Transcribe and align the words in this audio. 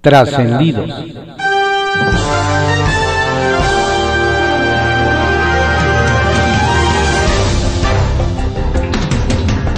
Trascendidos. 0.00 0.88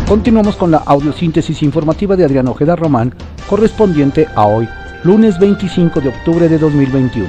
Continuamos 0.07 0.57
con 0.57 0.73
la 0.73 0.79
audiosíntesis 0.79 1.63
informativa 1.63 2.17
de 2.17 2.25
Adrián 2.25 2.49
Ojeda 2.49 2.77
Román, 2.77 3.15
correspondiente 3.49 4.29
a 4.35 4.45
hoy, 4.45 4.69
lunes 5.05 5.39
25 5.39 6.03
de 6.03 6.11
octubre 6.11 6.49
de 6.51 6.59
2021. 6.59 7.27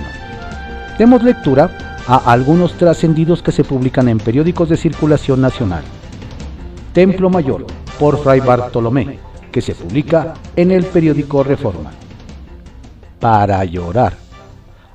Demos 0.98 1.24
lectura 1.24 1.70
a 2.08 2.18
algunos 2.30 2.74
trascendidos 2.74 3.42
que 3.42 3.54
se 3.54 3.64
publican 3.64 4.10
en 4.10 4.18
periódicos 4.18 4.68
de 4.68 4.76
circulación 4.76 5.40
nacional. 5.40 5.84
Templo 6.92 7.30
Mayor, 7.30 7.66
por 7.98 8.22
Fray 8.22 8.42
Bartolomé, 8.42 9.18
que 9.50 9.62
se 9.62 9.76
publica 9.76 10.34
en 10.58 10.72
el 10.72 10.84
periódico 10.84 11.42
Reforma. 11.42 12.01
Para 13.22 13.64
llorar. 13.66 14.14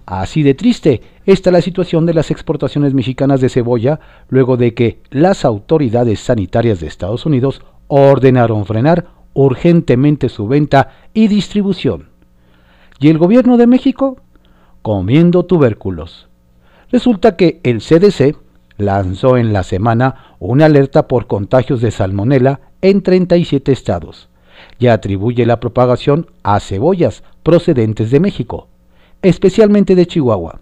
Así 0.05 0.43
de 0.43 0.55
triste 0.55 1.01
está 1.25 1.53
la 1.53 1.61
situación 1.61 2.07
de 2.07 2.15
las 2.15 2.33
exportaciones 2.33 2.93
mexicanas 2.93 3.41
de 3.41 3.49
cebolla 3.49 4.01
luego 4.29 4.57
de 4.57 4.75
que 4.75 5.01
las 5.11 5.45
autoridades 5.45 6.21
sanitarias 6.21 6.81
de 6.81 6.89
Estados 6.89 7.25
Unidos 7.25 7.63
ordenaron 7.87 8.67
frenar 8.67 9.07
urgentemente 9.33 10.29
su 10.29 10.49
venta 10.49 10.91
y 11.15 11.29
distribución. 11.29 12.09
¿Y 12.99 13.11
el 13.11 13.19
gobierno 13.19 13.57
de 13.57 13.69
México? 13.69 14.21
Comiendo 14.83 15.45
tubérculos. 15.45 16.29
Resulta 16.91 17.37
que 17.37 17.61
el 17.63 17.81
CDC 17.81 18.37
lanzó 18.77 19.37
en 19.37 19.53
la 19.53 19.63
semana 19.63 20.35
una 20.41 20.67
alerta 20.67 21.07
por 21.07 21.29
contagios 21.29 21.81
de 21.81 21.93
salmonela 21.93 22.61
en 22.83 23.03
37 23.03 23.71
estados 23.71 24.29
y 24.79 24.89
atribuye 24.89 25.47
la 25.47 25.61
propagación 25.61 26.27
a 26.43 26.61
cebollas 26.61 27.23
procedentes 27.43 28.11
de 28.11 28.21
México, 28.21 28.69
especialmente 29.23 29.95
de 29.95 30.07
Chihuahua. 30.07 30.61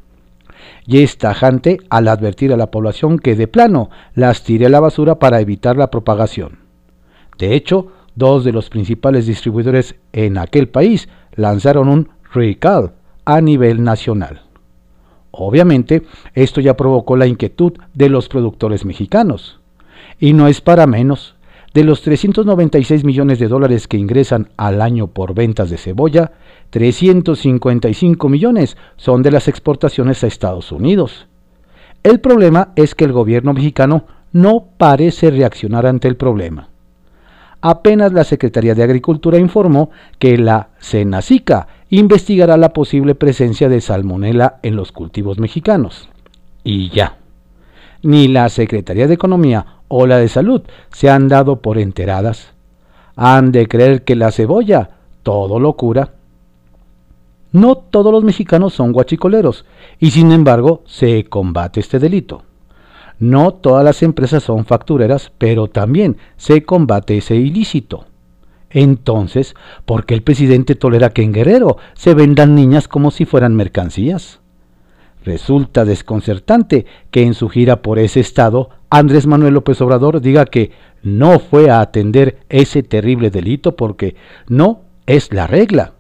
Y 0.87 1.03
es 1.03 1.19
tajante 1.19 1.79
al 1.91 2.09
advertir 2.09 2.53
a 2.53 2.57
la 2.57 2.71
población 2.71 3.19
que 3.19 3.37
de 3.37 3.49
plano 3.49 3.91
las 4.15 4.43
tire 4.43 4.67
a 4.67 4.71
la 4.71 4.81
basura 4.81 5.19
para 5.19 5.41
evitar 5.41 5.77
la 5.77 5.91
propagación. 5.91 6.59
De 7.39 7.55
hecho, 7.55 7.89
dos 8.15 8.45
de 8.45 8.53
los 8.53 8.71
principales 8.71 9.27
distribuidores 9.27 9.97
en 10.13 10.39
aquel 10.39 10.69
país 10.69 11.09
lanzaron 11.35 11.89
un 11.89 12.09
recall 12.33 12.93
a 13.25 13.41
nivel 13.41 13.83
nacional. 13.83 14.43
Obviamente, 15.31 16.05
esto 16.35 16.61
ya 16.61 16.77
provocó 16.77 17.17
la 17.17 17.27
inquietud 17.27 17.73
de 17.93 18.09
los 18.09 18.29
productores 18.29 18.85
mexicanos. 18.85 19.59
Y 20.21 20.33
no 20.33 20.47
es 20.47 20.61
para 20.61 20.87
menos. 20.87 21.34
De 21.75 21.83
los 21.83 22.03
396 22.03 23.03
millones 23.03 23.41
de 23.41 23.49
dólares 23.49 23.89
que 23.89 23.97
ingresan 23.97 24.49
al 24.57 24.81
año 24.81 25.09
por 25.09 25.35
ventas 25.35 25.71
de 25.71 25.77
cebolla, 25.77 26.31
355 26.71 28.29
millones 28.29 28.77
son 28.97 29.23
de 29.23 29.33
las 29.33 29.49
exportaciones 29.49 30.23
a 30.23 30.29
Estados 30.29 30.71
Unidos. 30.71 31.27
El 32.05 32.21
problema 32.21 32.69
es 32.77 32.95
que 32.95 33.05
el 33.05 33.13
gobierno 33.13 33.53
mexicano 33.53 34.05
no 34.31 34.67
parece 34.79 35.33
reaccionar 35.33 35.85
ante 35.87 36.07
el 36.07 36.17
problema. 36.17 36.69
Apenas 37.61 38.13
la 38.13 38.23
Secretaría 38.23 38.77
de 38.77 38.85
Agricultura 38.85 39.39
informó 39.39 39.91
que 40.21 40.39
la 40.39 40.69
Senacica 40.79 41.67
investigará 41.91 42.57
la 42.57 42.73
posible 42.73 43.17
presencia 43.17 43.69
de 43.69 43.81
salmonela 43.81 44.61
en 44.63 44.77
los 44.77 44.93
cultivos 44.93 45.41
mexicanos. 45.41 46.09
Y 46.63 46.91
ya. 46.91 47.17
Ni 48.03 48.29
la 48.29 48.49
Secretaría 48.49 49.09
de 49.09 49.15
Economía 49.15 49.67
o 49.97 50.09
la 50.09 50.19
de 50.19 50.27
Salud 50.27 50.63
se 50.93 51.09
han 51.09 51.29
dado 51.29 51.61
por 51.63 51.79
enteradas. 51.79 52.49
Han 53.15 53.53
de 53.53 53.69
creer 53.69 54.03
que 54.03 54.17
la 54.17 54.33
cebolla 54.33 54.91
todo 55.23 55.61
lo 55.61 55.75
cura. 55.75 56.15
No 57.53 57.77
todos 57.77 58.13
los 58.13 58.25
mexicanos 58.25 58.75
son 58.75 58.91
guachicoleros 58.91 59.65
y 60.01 60.11
sin 60.11 60.33
embargo 60.33 60.83
se 60.85 61.23
combate 61.27 61.79
este 61.79 62.01
delito. 62.01 62.43
No 63.21 63.53
todas 63.53 63.85
las 63.85 64.03
empresas 64.03 64.43
son 64.43 64.65
factureras, 64.65 65.31
pero 65.39 65.69
también 65.69 66.17
se 66.37 66.65
combate 66.65 67.19
ese 67.19 67.37
ilícito. 67.37 68.07
Entonces, 68.71 69.55
¿por 69.85 70.07
qué 70.07 70.15
el 70.15 70.25
presidente 70.25 70.75
tolera 70.75 71.11
que 71.11 71.23
en 71.23 71.33
Guerrero 71.33 71.77
se 71.93 72.15
vendan 72.15 72.57
niñas 72.57 72.89
como 72.89 73.13
si 73.13 73.27
fueran 73.27 73.55
mercancías? 73.55 74.41
Resulta 75.25 75.85
desconcertante 75.85 76.87
que 77.11 77.23
en 77.23 77.35
su 77.35 77.49
gira 77.49 77.83
por 77.83 77.99
ese 77.99 78.21
estado 78.21 78.71
Andrés 78.91 79.27
Manuel 79.27 79.55
López 79.55 79.81
Obrador 79.81 80.21
diga 80.21 80.45
que 80.45 80.71
no 81.03 81.39
fue 81.39 81.71
a 81.71 81.81
atender 81.81 82.39
ese 82.49 82.83
terrible 82.83 83.31
delito 83.31 83.75
porque 83.77 84.17
no 84.49 84.83
es 85.07 85.33
la 85.33 85.47
regla. 85.47 85.93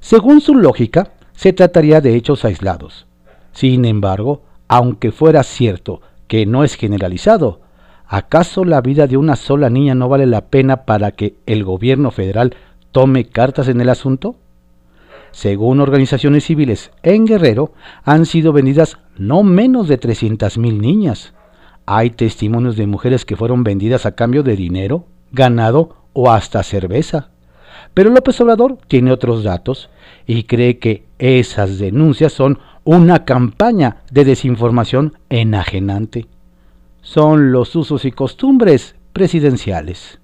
Según 0.00 0.40
su 0.40 0.54
lógica, 0.54 1.12
se 1.32 1.52
trataría 1.52 2.00
de 2.00 2.14
hechos 2.14 2.44
aislados. 2.44 3.06
Sin 3.52 3.84
embargo, 3.84 4.42
aunque 4.68 5.12
fuera 5.12 5.42
cierto 5.42 6.02
que 6.26 6.46
no 6.46 6.62
es 6.62 6.74
generalizado, 6.74 7.60
¿Acaso 8.10 8.64
la 8.64 8.80
vida 8.80 9.06
de 9.06 9.18
una 9.18 9.36
sola 9.36 9.68
niña 9.68 9.94
no 9.94 10.08
vale 10.08 10.24
la 10.24 10.46
pena 10.46 10.86
para 10.86 11.10
que 11.10 11.34
el 11.44 11.62
gobierno 11.62 12.10
federal 12.10 12.56
tome 12.90 13.26
cartas 13.26 13.68
en 13.68 13.82
el 13.82 13.90
asunto? 13.90 14.36
Según 15.30 15.80
organizaciones 15.80 16.44
civiles 16.44 16.90
en 17.02 17.26
Guerrero, 17.26 17.72
han 18.04 18.26
sido 18.26 18.52
vendidas 18.52 18.98
no 19.16 19.42
menos 19.42 19.88
de 19.88 19.98
300.000 19.98 20.80
niñas. 20.80 21.34
Hay 21.86 22.10
testimonios 22.10 22.76
de 22.76 22.86
mujeres 22.86 23.24
que 23.24 23.36
fueron 23.36 23.64
vendidas 23.64 24.06
a 24.06 24.12
cambio 24.12 24.42
de 24.42 24.56
dinero, 24.56 25.04
ganado 25.32 25.96
o 26.12 26.30
hasta 26.30 26.62
cerveza. 26.62 27.30
Pero 27.94 28.10
López 28.10 28.40
Obrador 28.40 28.78
tiene 28.86 29.12
otros 29.12 29.44
datos 29.44 29.90
y 30.26 30.44
cree 30.44 30.78
que 30.78 31.04
esas 31.18 31.78
denuncias 31.78 32.32
son 32.32 32.58
una 32.84 33.24
campaña 33.24 33.98
de 34.10 34.24
desinformación 34.24 35.18
enajenante 35.28 36.26
son 37.08 37.52
los 37.52 37.74
usos 37.74 38.04
y 38.04 38.12
costumbres 38.12 38.94
presidenciales. 39.14 40.20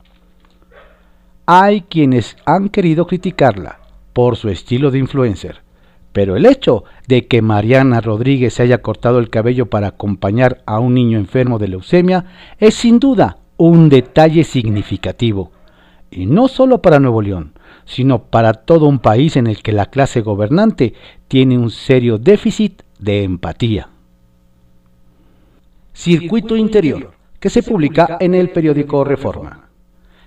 Hay 1.46 1.80
quienes 1.82 2.36
han 2.44 2.68
querido 2.68 3.06
criticarla 3.06 3.80
por 4.14 4.36
su 4.36 4.48
estilo 4.48 4.90
de 4.90 5.00
influencer, 5.00 5.60
pero 6.14 6.36
el 6.36 6.46
hecho 6.46 6.84
de 7.08 7.26
que 7.26 7.42
Mariana 7.42 8.00
Rodríguez 8.00 8.54
se 8.54 8.62
haya 8.62 8.80
cortado 8.80 9.18
el 9.18 9.28
cabello 9.28 9.66
para 9.66 9.88
acompañar 9.88 10.62
a 10.64 10.78
un 10.78 10.94
niño 10.94 11.18
enfermo 11.18 11.58
de 11.58 11.68
leucemia 11.68 12.24
es 12.58 12.74
sin 12.74 13.00
duda 13.00 13.38
un 13.56 13.88
detalle 13.88 14.44
significativo, 14.44 15.50
y 16.10 16.26
no 16.26 16.48
solo 16.48 16.80
para 16.80 17.00
Nuevo 17.00 17.20
León, 17.20 17.52
sino 17.84 18.24
para 18.26 18.54
todo 18.54 18.86
un 18.86 19.00
país 19.00 19.36
en 19.36 19.48
el 19.48 19.60
que 19.62 19.72
la 19.72 19.86
clase 19.86 20.20
gobernante 20.20 20.94
tiene 21.26 21.58
un 21.58 21.70
serio 21.70 22.16
déficit 22.18 22.82
de 23.00 23.24
empatía. 23.24 23.88
Circuito 25.92 26.56
Interior, 26.56 27.12
que 27.40 27.50
se 27.50 27.62
publica 27.62 28.18
en 28.20 28.34
el 28.34 28.50
periódico 28.50 29.04
Reforma. 29.04 29.68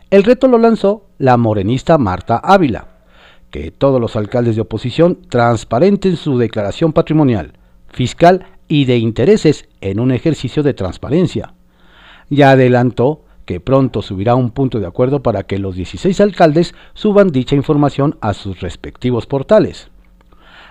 El 0.09 0.23
reto 0.23 0.47
lo 0.47 0.57
lanzó 0.57 1.05
la 1.17 1.37
morenista 1.37 1.97
Marta 1.97 2.37
Ávila, 2.37 2.96
que 3.51 3.71
todos 3.71 4.01
los 4.01 4.15
alcaldes 4.15 4.55
de 4.55 4.61
oposición 4.61 5.19
transparenten 5.29 6.15
su 6.15 6.37
declaración 6.37 6.93
patrimonial, 6.93 7.53
fiscal 7.89 8.45
y 8.67 8.85
de 8.85 8.97
intereses 8.97 9.67
en 9.81 9.99
un 9.99 10.11
ejercicio 10.11 10.63
de 10.63 10.73
transparencia. 10.73 11.53
Ya 12.29 12.51
adelantó 12.51 13.21
que 13.45 13.61
pronto 13.61 14.01
subirá 14.01 14.35
un 14.35 14.51
punto 14.51 14.79
de 14.79 14.87
acuerdo 14.87 15.23
para 15.23 15.43
que 15.43 15.57
los 15.57 15.75
16 15.75 16.19
alcaldes 16.19 16.75
suban 16.93 17.29
dicha 17.29 17.55
información 17.55 18.17
a 18.19 18.33
sus 18.33 18.59
respectivos 18.59 19.25
portales. 19.25 19.89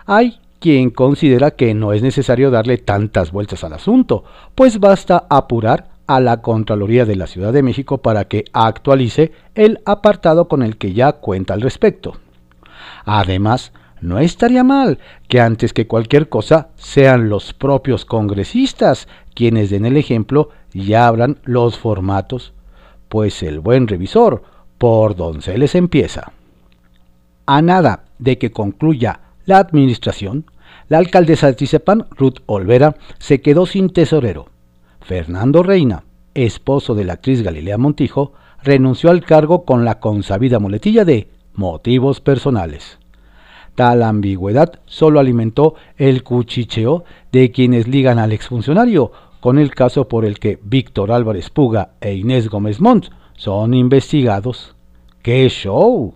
Hay 0.04 0.38
quien 0.60 0.91
considera 0.91 1.53
que 1.53 1.75
no 1.75 1.93
es 1.93 2.03
necesario 2.03 2.50
darle 2.50 2.76
tantas 2.76 3.32
vueltas 3.32 3.64
al 3.64 3.72
asunto, 3.72 4.25
pues 4.54 4.78
basta 4.78 5.26
apurar 5.31 5.88
a 6.06 6.20
la 6.20 6.43
Contraloría 6.43 7.04
de 7.04 7.16
la 7.16 7.26
Ciudad 7.26 7.53
de 7.53 7.62
México 7.62 7.98
para 7.98 8.26
que 8.26 8.44
actualice 8.53 9.32
el 9.54 9.81
apartado 9.87 10.47
con 10.47 10.62
el 10.62 10.76
que 10.76 10.93
ya 10.93 11.12
cuenta 11.12 11.54
al 11.54 11.62
respecto. 11.62 12.16
Además, 13.05 13.73
no 14.01 14.19
estaría 14.19 14.63
mal 14.63 14.99
que 15.29 15.41
antes 15.41 15.73
que 15.73 15.87
cualquier 15.87 16.29
cosa 16.29 16.69
sean 16.77 17.29
los 17.29 17.53
propios 17.53 18.05
congresistas 18.05 19.09
quienes 19.35 19.71
den 19.71 19.87
el 19.87 19.97
ejemplo 19.97 20.50
y 20.73 20.94
abran 20.94 21.38
los 21.44 21.79
formatos, 21.79 22.53
pues 23.09 23.43
el 23.43 23.61
buen 23.61 23.88
revisor 23.88 24.43
por 24.79 25.17
donde 25.17 25.69
se 25.69 25.79
empieza. 25.79 26.33
A 27.47 27.62
nada 27.62 28.05
de 28.19 28.38
que 28.38 28.50
concluya 28.50 29.21
la 29.44 29.59
administración, 29.59 30.47
la 30.89 30.99
alcaldesa 30.99 31.47
de 31.47 31.55
Tizepan, 31.55 32.06
Ruth 32.11 32.39
Olvera, 32.47 32.97
se 33.19 33.41
quedó 33.41 33.67
sin 33.67 33.91
tesorero. 33.91 34.49
Fernando 35.00 35.62
Reina, 35.62 36.05
esposo 36.35 36.94
de 36.94 37.05
la 37.05 37.15
actriz 37.15 37.43
Galilea 37.43 37.79
Montijo, 37.79 38.32
renunció 38.62 39.11
al 39.11 39.25
cargo 39.25 39.65
con 39.65 39.85
la 39.85 40.00
consabida 40.00 40.59
muletilla 40.59 41.05
de 41.05 41.29
motivos 41.56 42.20
personales. 42.20 42.99
Tal 43.75 44.03
ambigüedad 44.03 44.81
solo 44.87 45.20
alimentó 45.20 45.75
el 45.97 46.23
cuchicheo 46.23 47.05
de 47.32 47.50
quienes 47.50 47.87
ligan 47.87 48.19
al 48.19 48.32
exfuncionario 48.32 49.12
con 49.41 49.58
el 49.58 49.75
caso 49.75 50.08
por 50.08 50.25
el 50.25 50.38
que 50.38 50.58
Víctor 50.62 51.12
Álvarez 51.12 51.50
Puga 51.50 51.91
e 52.00 52.14
Inés 52.14 52.49
Gómez 52.49 52.81
Montt 52.81 53.08
son 53.37 53.75
investigados. 53.75 54.75
¡Qué 55.23 55.49
show! 55.49 56.14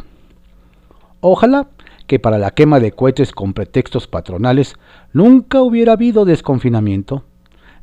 Ojalá 1.20 1.68
que 2.06 2.18
para 2.18 2.38
la 2.38 2.50
quema 2.52 2.80
de 2.80 2.92
cohetes 2.92 3.32
con 3.32 3.52
pretextos 3.52 4.08
patronales 4.08 4.74
nunca 5.12 5.60
hubiera 5.60 5.92
habido 5.92 6.24
desconfinamiento. 6.24 7.24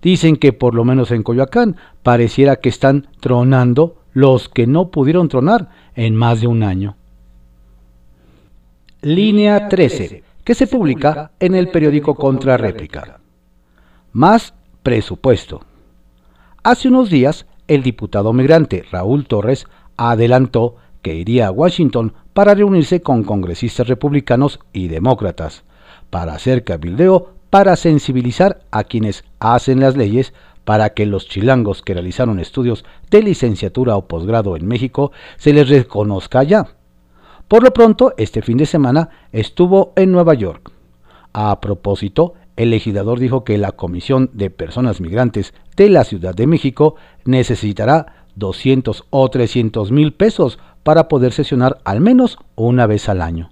Dicen 0.02 0.38
que 0.38 0.54
por 0.54 0.76
lo 0.76 0.84
menos 0.84 1.12
en 1.12 1.24
Coyoacán 1.24 1.78
pareciera 2.04 2.58
que 2.58 2.70
están 2.70 3.08
tronando 3.20 3.98
los 4.14 4.50
que 4.50 4.68
no 4.68 4.90
pudieron 4.90 5.30
tronar 5.30 5.70
en 5.96 6.16
más 6.16 6.42
de 6.42 6.48
un 6.48 6.64
año. 6.64 6.98
Línea 9.08 9.70
13, 9.70 10.22
que 10.44 10.54
se 10.54 10.68
publica 10.68 11.32
en 11.40 11.56
el 11.56 11.70
periódico 11.70 12.14
Contrarréplica. 12.14 13.22
Más 14.12 14.54
presupuesto. 14.84 15.62
Hace 16.62 16.90
unos 16.90 17.10
días, 17.10 17.46
el 17.70 17.84
diputado 17.84 18.34
migrante 18.34 18.84
Raúl 18.92 19.26
Torres 19.26 19.66
adelantó 19.96 20.76
que 21.02 21.16
iría 21.16 21.48
a 21.48 21.52
Washington 21.52 22.16
para 22.34 22.54
reunirse 22.54 23.02
con 23.02 23.24
congresistas 23.24 23.88
republicanos 23.88 24.60
y 24.74 24.90
demócratas, 24.90 25.64
para 26.10 26.34
hacer 26.34 26.66
cabildeo 26.66 27.32
para 27.50 27.78
sensibilizar 27.78 28.60
a 28.72 28.84
quienes 28.84 29.24
hacen 29.40 29.80
las 29.80 29.96
leyes 29.96 30.34
para 30.66 30.90
que 30.90 31.06
los 31.06 31.30
chilangos 31.30 31.82
que 31.82 31.94
realizaron 31.94 32.42
estudios 32.42 32.84
de 33.10 33.24
licenciatura 33.24 33.96
o 33.96 34.06
posgrado 34.10 34.58
en 34.58 34.68
México 34.68 35.14
se 35.38 35.54
les 35.54 35.70
reconozca 35.70 36.44
ya. 36.44 36.77
Por 37.48 37.64
lo 37.64 37.72
pronto, 37.72 38.14
este 38.18 38.42
fin 38.42 38.58
de 38.58 38.66
semana 38.66 39.10
estuvo 39.32 39.94
en 39.96 40.12
Nueva 40.12 40.34
York. 40.34 40.72
A 41.32 41.62
propósito, 41.62 42.34
el 42.58 42.72
legislador 42.72 43.20
dijo 43.20 43.46
que 43.46 43.58
la 43.58 43.72
Comisión 43.72 44.30
de 44.34 44.50
Personas 44.50 45.00
Migrantes 45.00 45.54
de 45.78 45.90
la 45.90 46.04
Ciudad 46.04 46.36
de 46.36 46.48
México 46.48 46.96
necesitará 47.24 48.26
200 48.36 49.06
o 49.10 49.30
300 49.30 49.92
mil 49.92 50.14
pesos 50.14 50.60
para 50.84 51.08
poder 51.08 51.32
sesionar 51.32 51.80
al 51.86 52.02
menos 52.02 52.38
una 52.56 52.86
vez 52.86 53.08
al 53.08 53.22
año. 53.22 53.52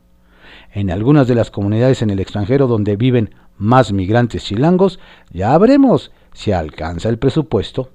En 0.73 0.91
algunas 0.91 1.27
de 1.27 1.35
las 1.35 1.49
comunidades 1.49 2.01
en 2.01 2.09
el 2.09 2.19
extranjero 2.19 2.67
donde 2.67 2.97
viven 2.97 3.33
más 3.57 3.93
migrantes 3.93 4.43
chilangos, 4.43 4.99
ya 5.31 5.57
veremos 5.57 6.11
si 6.33 6.51
alcanza 6.51 7.07
el 7.07 7.17
presupuesto. 7.17 7.89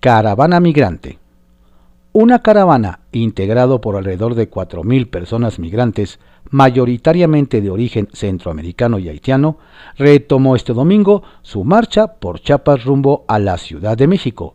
Caravana 0.00 0.58
migrante. 0.58 1.18
Una 2.16 2.42
caravana 2.42 3.00
integrado 3.10 3.80
por 3.80 3.96
alrededor 3.96 4.36
de 4.36 4.48
4.000 4.48 5.10
personas 5.10 5.58
migrantes, 5.58 6.20
mayoritariamente 6.48 7.60
de 7.60 7.70
origen 7.70 8.08
centroamericano 8.12 9.00
y 9.00 9.08
haitiano, 9.08 9.58
retomó 9.98 10.54
este 10.54 10.74
domingo 10.74 11.24
su 11.42 11.64
marcha 11.64 12.06
por 12.20 12.38
Chiapas 12.38 12.84
rumbo 12.84 13.24
a 13.26 13.40
la 13.40 13.58
Ciudad 13.58 13.96
de 13.96 14.06
México, 14.06 14.54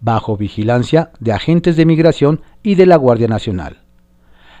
bajo 0.00 0.36
vigilancia 0.36 1.10
de 1.18 1.32
agentes 1.32 1.74
de 1.74 1.84
migración 1.84 2.42
y 2.62 2.76
de 2.76 2.86
la 2.86 2.94
Guardia 2.94 3.26
Nacional. 3.26 3.78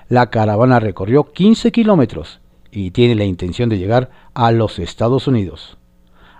La 0.08 0.30
caravana 0.30 0.80
recorrió 0.80 1.30
15 1.30 1.70
kilómetros 1.70 2.40
y 2.72 2.90
tiene 2.90 3.14
la 3.14 3.26
intención 3.26 3.68
de 3.68 3.78
llegar 3.78 4.10
a 4.34 4.50
los 4.50 4.80
Estados 4.80 5.28
Unidos. 5.28 5.78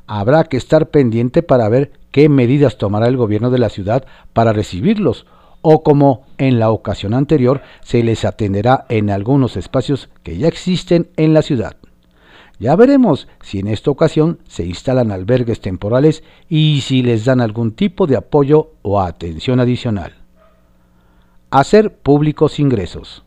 Habrá 0.09 0.43
que 0.43 0.57
estar 0.57 0.91
pendiente 0.91 1.45
para 1.45 1.69
ver 1.69 1.93
qué 2.11 2.29
medidas 2.29 2.79
tomará 2.79 3.07
el 3.07 3.17
gobierno 3.17 3.53
de 3.53 3.59
la 3.59 3.69
ciudad 3.69 4.07
para 4.33 4.53
recibirlos 4.53 5.25
o 5.63 5.83
como 5.83 6.23
en 6.39 6.59
la 6.59 6.71
ocasión 6.71 7.15
anterior 7.15 7.63
se 7.83 8.03
les 8.03 8.25
atenderá 8.25 8.87
en 8.89 9.11
algunos 9.11 9.57
espacios 9.57 10.09
que 10.23 10.39
ya 10.39 10.49
existen 10.49 11.11
en 11.17 11.35
la 11.35 11.43
ciudad. 11.43 11.77
Ya 12.59 12.77
veremos 12.77 13.27
si 13.43 13.59
en 13.59 13.69
esta 13.69 13.91
ocasión 13.91 14.41
se 14.47 14.67
instalan 14.67 15.11
albergues 15.11 15.61
temporales 15.61 16.23
y 16.49 16.83
si 16.83 17.03
les 17.03 17.25
dan 17.25 17.41
algún 17.41 17.73
tipo 17.73 18.07
de 18.07 18.17
apoyo 18.17 18.73
o 18.83 19.01
atención 19.01 19.61
adicional. 19.61 20.15
Hacer 21.51 21.97
públicos 21.97 22.61
ingresos. 22.61 23.25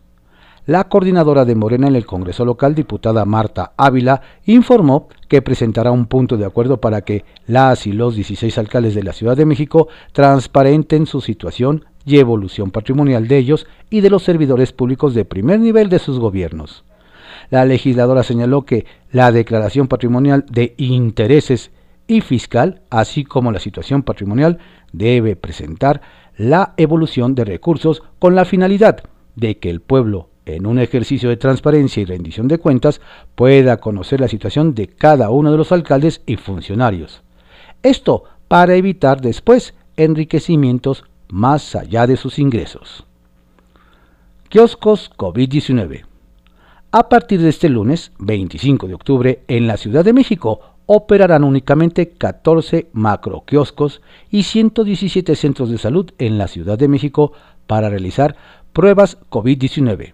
La 0.65 0.85
coordinadora 0.85 1.43
de 1.43 1.55
Morena 1.55 1.89
en 1.89 1.95
el 1.97 2.05
Congreso 2.05 2.45
local, 2.45 2.73
diputada 2.73 3.25
Marta 3.25 3.73
Ávila, 3.75 4.21
informó 4.45 5.09
que 5.27 5.41
presentará 5.41 5.91
un 5.91 6.05
punto 6.05 6.37
de 6.37 6.45
acuerdo 6.45 6.79
para 6.79 7.01
que 7.01 7.25
las 7.47 7.85
y 7.85 7.91
los 7.91 8.15
16 8.15 8.57
alcaldes 8.57 8.95
de 8.95 9.03
la 9.03 9.11
Ciudad 9.11 9.35
de 9.35 9.45
México 9.45 9.89
transparenten 10.13 11.05
su 11.05 11.19
situación 11.19 11.83
y 12.05 12.17
evolución 12.17 12.71
patrimonial 12.71 13.27
de 13.27 13.39
ellos 13.39 13.67
y 13.89 13.99
de 13.99 14.09
los 14.09 14.23
servidores 14.23 14.71
públicos 14.71 15.13
de 15.13 15.25
primer 15.25 15.59
nivel 15.59 15.89
de 15.89 15.99
sus 15.99 16.17
gobiernos. 16.17 16.85
La 17.49 17.65
legisladora 17.65 18.23
señaló 18.23 18.61
que 18.61 18.85
la 19.11 19.33
declaración 19.33 19.89
patrimonial 19.89 20.45
de 20.49 20.75
intereses 20.77 21.71
y 22.07 22.21
fiscal, 22.21 22.83
así 22.89 23.25
como 23.25 23.51
la 23.51 23.59
situación 23.59 24.03
patrimonial, 24.03 24.59
debe 24.93 25.35
presentar 25.35 25.99
la 26.37 26.73
evolución 26.77 27.35
de 27.35 27.43
recursos 27.43 28.01
con 28.17 28.33
la 28.33 28.45
finalidad 28.45 29.03
de 29.35 29.57
que 29.59 29.69
el 29.69 29.81
pueblo 29.81 30.29
en 30.45 30.65
un 30.65 30.79
ejercicio 30.79 31.29
de 31.29 31.37
transparencia 31.37 32.01
y 32.01 32.05
rendición 32.05 32.47
de 32.47 32.57
cuentas, 32.57 33.01
pueda 33.35 33.77
conocer 33.77 34.19
la 34.19 34.27
situación 34.27 34.75
de 34.75 34.87
cada 34.87 35.29
uno 35.29 35.51
de 35.51 35.57
los 35.57 35.71
alcaldes 35.71 36.21
y 36.25 36.35
funcionarios. 36.35 37.21
Esto 37.81 38.23
para 38.47 38.75
evitar 38.75 39.21
después 39.21 39.73
enriquecimientos 39.97 41.05
más 41.29 41.75
allá 41.75 42.07
de 42.07 42.17
sus 42.17 42.39
ingresos. 42.39 43.05
Kioscos 44.49 45.11
COVID-19. 45.17 46.05
A 46.91 47.09
partir 47.09 47.41
de 47.41 47.49
este 47.49 47.69
lunes, 47.69 48.11
25 48.19 48.87
de 48.87 48.93
octubre, 48.93 49.43
en 49.47 49.65
la 49.65 49.77
Ciudad 49.77 50.05
de 50.05 50.13
México 50.13 50.59
operarán 50.85 51.43
únicamente 51.43 52.09
14 52.09 52.89
macroquioscos 52.93 54.01
y 54.29 54.43
117 54.43 55.35
centros 55.35 55.69
de 55.71 55.77
salud 55.77 56.11
en 56.19 56.37
la 56.37 56.47
Ciudad 56.47 56.77
de 56.77 56.87
México 56.87 57.31
para 57.65 57.89
realizar 57.89 58.35
pruebas 58.73 59.17
COVID-19. 59.29 60.13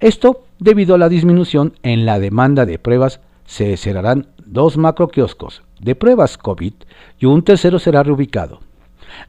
Esto 0.00 0.44
debido 0.60 0.94
a 0.94 0.98
la 0.98 1.08
disminución 1.08 1.74
en 1.82 2.06
la 2.06 2.20
demanda 2.20 2.66
de 2.66 2.78
pruebas, 2.78 3.20
se 3.44 3.76
cerrarán 3.76 4.28
dos 4.44 4.76
macroquioscos 4.76 5.62
de 5.80 5.96
pruebas 5.96 6.38
COVID 6.38 6.72
y 7.18 7.26
un 7.26 7.42
tercero 7.42 7.80
será 7.80 8.04
reubicado. 8.04 8.60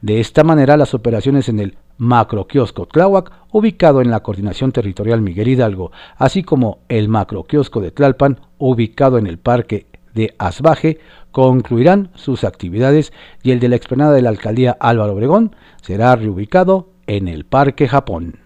De 0.00 0.20
esta 0.20 0.44
manera, 0.44 0.76
las 0.76 0.94
operaciones 0.94 1.48
en 1.48 1.58
el 1.58 1.76
macroquiosco 1.98 2.86
Tláhuac, 2.86 3.32
ubicado 3.50 4.00
en 4.00 4.10
la 4.10 4.20
Coordinación 4.20 4.70
Territorial 4.70 5.22
Miguel 5.22 5.48
Hidalgo, 5.48 5.90
así 6.16 6.44
como 6.44 6.78
el 6.88 7.08
macroquiosco 7.08 7.80
de 7.80 7.90
Tlalpan, 7.90 8.40
ubicado 8.58 9.18
en 9.18 9.26
el 9.26 9.38
Parque 9.38 9.86
de 10.14 10.34
Asbaje, 10.38 11.00
concluirán 11.32 12.10
sus 12.14 12.44
actividades 12.44 13.12
y 13.42 13.50
el 13.50 13.60
de 13.60 13.68
la 13.70 13.76
explanada 13.76 14.12
de 14.12 14.22
la 14.22 14.28
Alcaldía 14.28 14.76
Álvaro 14.78 15.14
Obregón 15.14 15.56
será 15.82 16.14
reubicado 16.14 16.90
en 17.06 17.26
el 17.26 17.44
Parque 17.44 17.88
Japón. 17.88 18.39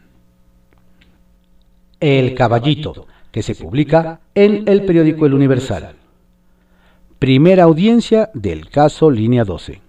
El 2.07 2.35
Caballito, 2.35 3.07
que 3.33 3.43
se 3.43 3.55
publica 3.55 4.21
en 4.35 4.69
el 4.69 4.85
periódico 4.85 5.25
El 5.25 5.33
Universal. 5.33 5.95
Primera 7.19 7.63
audiencia 7.63 8.29
del 8.35 8.69
caso 8.69 9.11
Línea 9.11 9.43
12. 9.43 9.81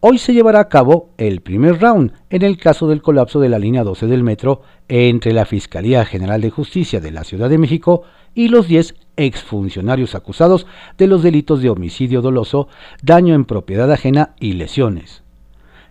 Hoy 0.00 0.18
se 0.18 0.34
llevará 0.34 0.60
a 0.60 0.68
cabo 0.68 1.08
el 1.16 1.40
primer 1.40 1.80
round 1.80 2.12
en 2.28 2.42
el 2.42 2.58
caso 2.58 2.88
del 2.88 3.00
colapso 3.00 3.40
de 3.40 3.48
la 3.48 3.58
línea 3.58 3.84
12 3.84 4.06
del 4.06 4.22
metro 4.22 4.60
entre 4.88 5.32
la 5.32 5.46
Fiscalía 5.46 6.04
General 6.04 6.42
de 6.42 6.50
Justicia 6.50 7.00
de 7.00 7.10
la 7.10 7.24
Ciudad 7.24 7.48
de 7.48 7.56
México 7.56 8.02
y 8.34 8.48
los 8.48 8.68
10 8.68 8.94
exfuncionarios 9.16 10.14
acusados 10.14 10.66
de 10.98 11.06
los 11.06 11.22
delitos 11.22 11.62
de 11.62 11.70
homicidio 11.70 12.20
doloso, 12.20 12.68
daño 13.02 13.34
en 13.34 13.46
propiedad 13.46 13.90
ajena 13.90 14.34
y 14.40 14.52
lesiones. 14.52 15.22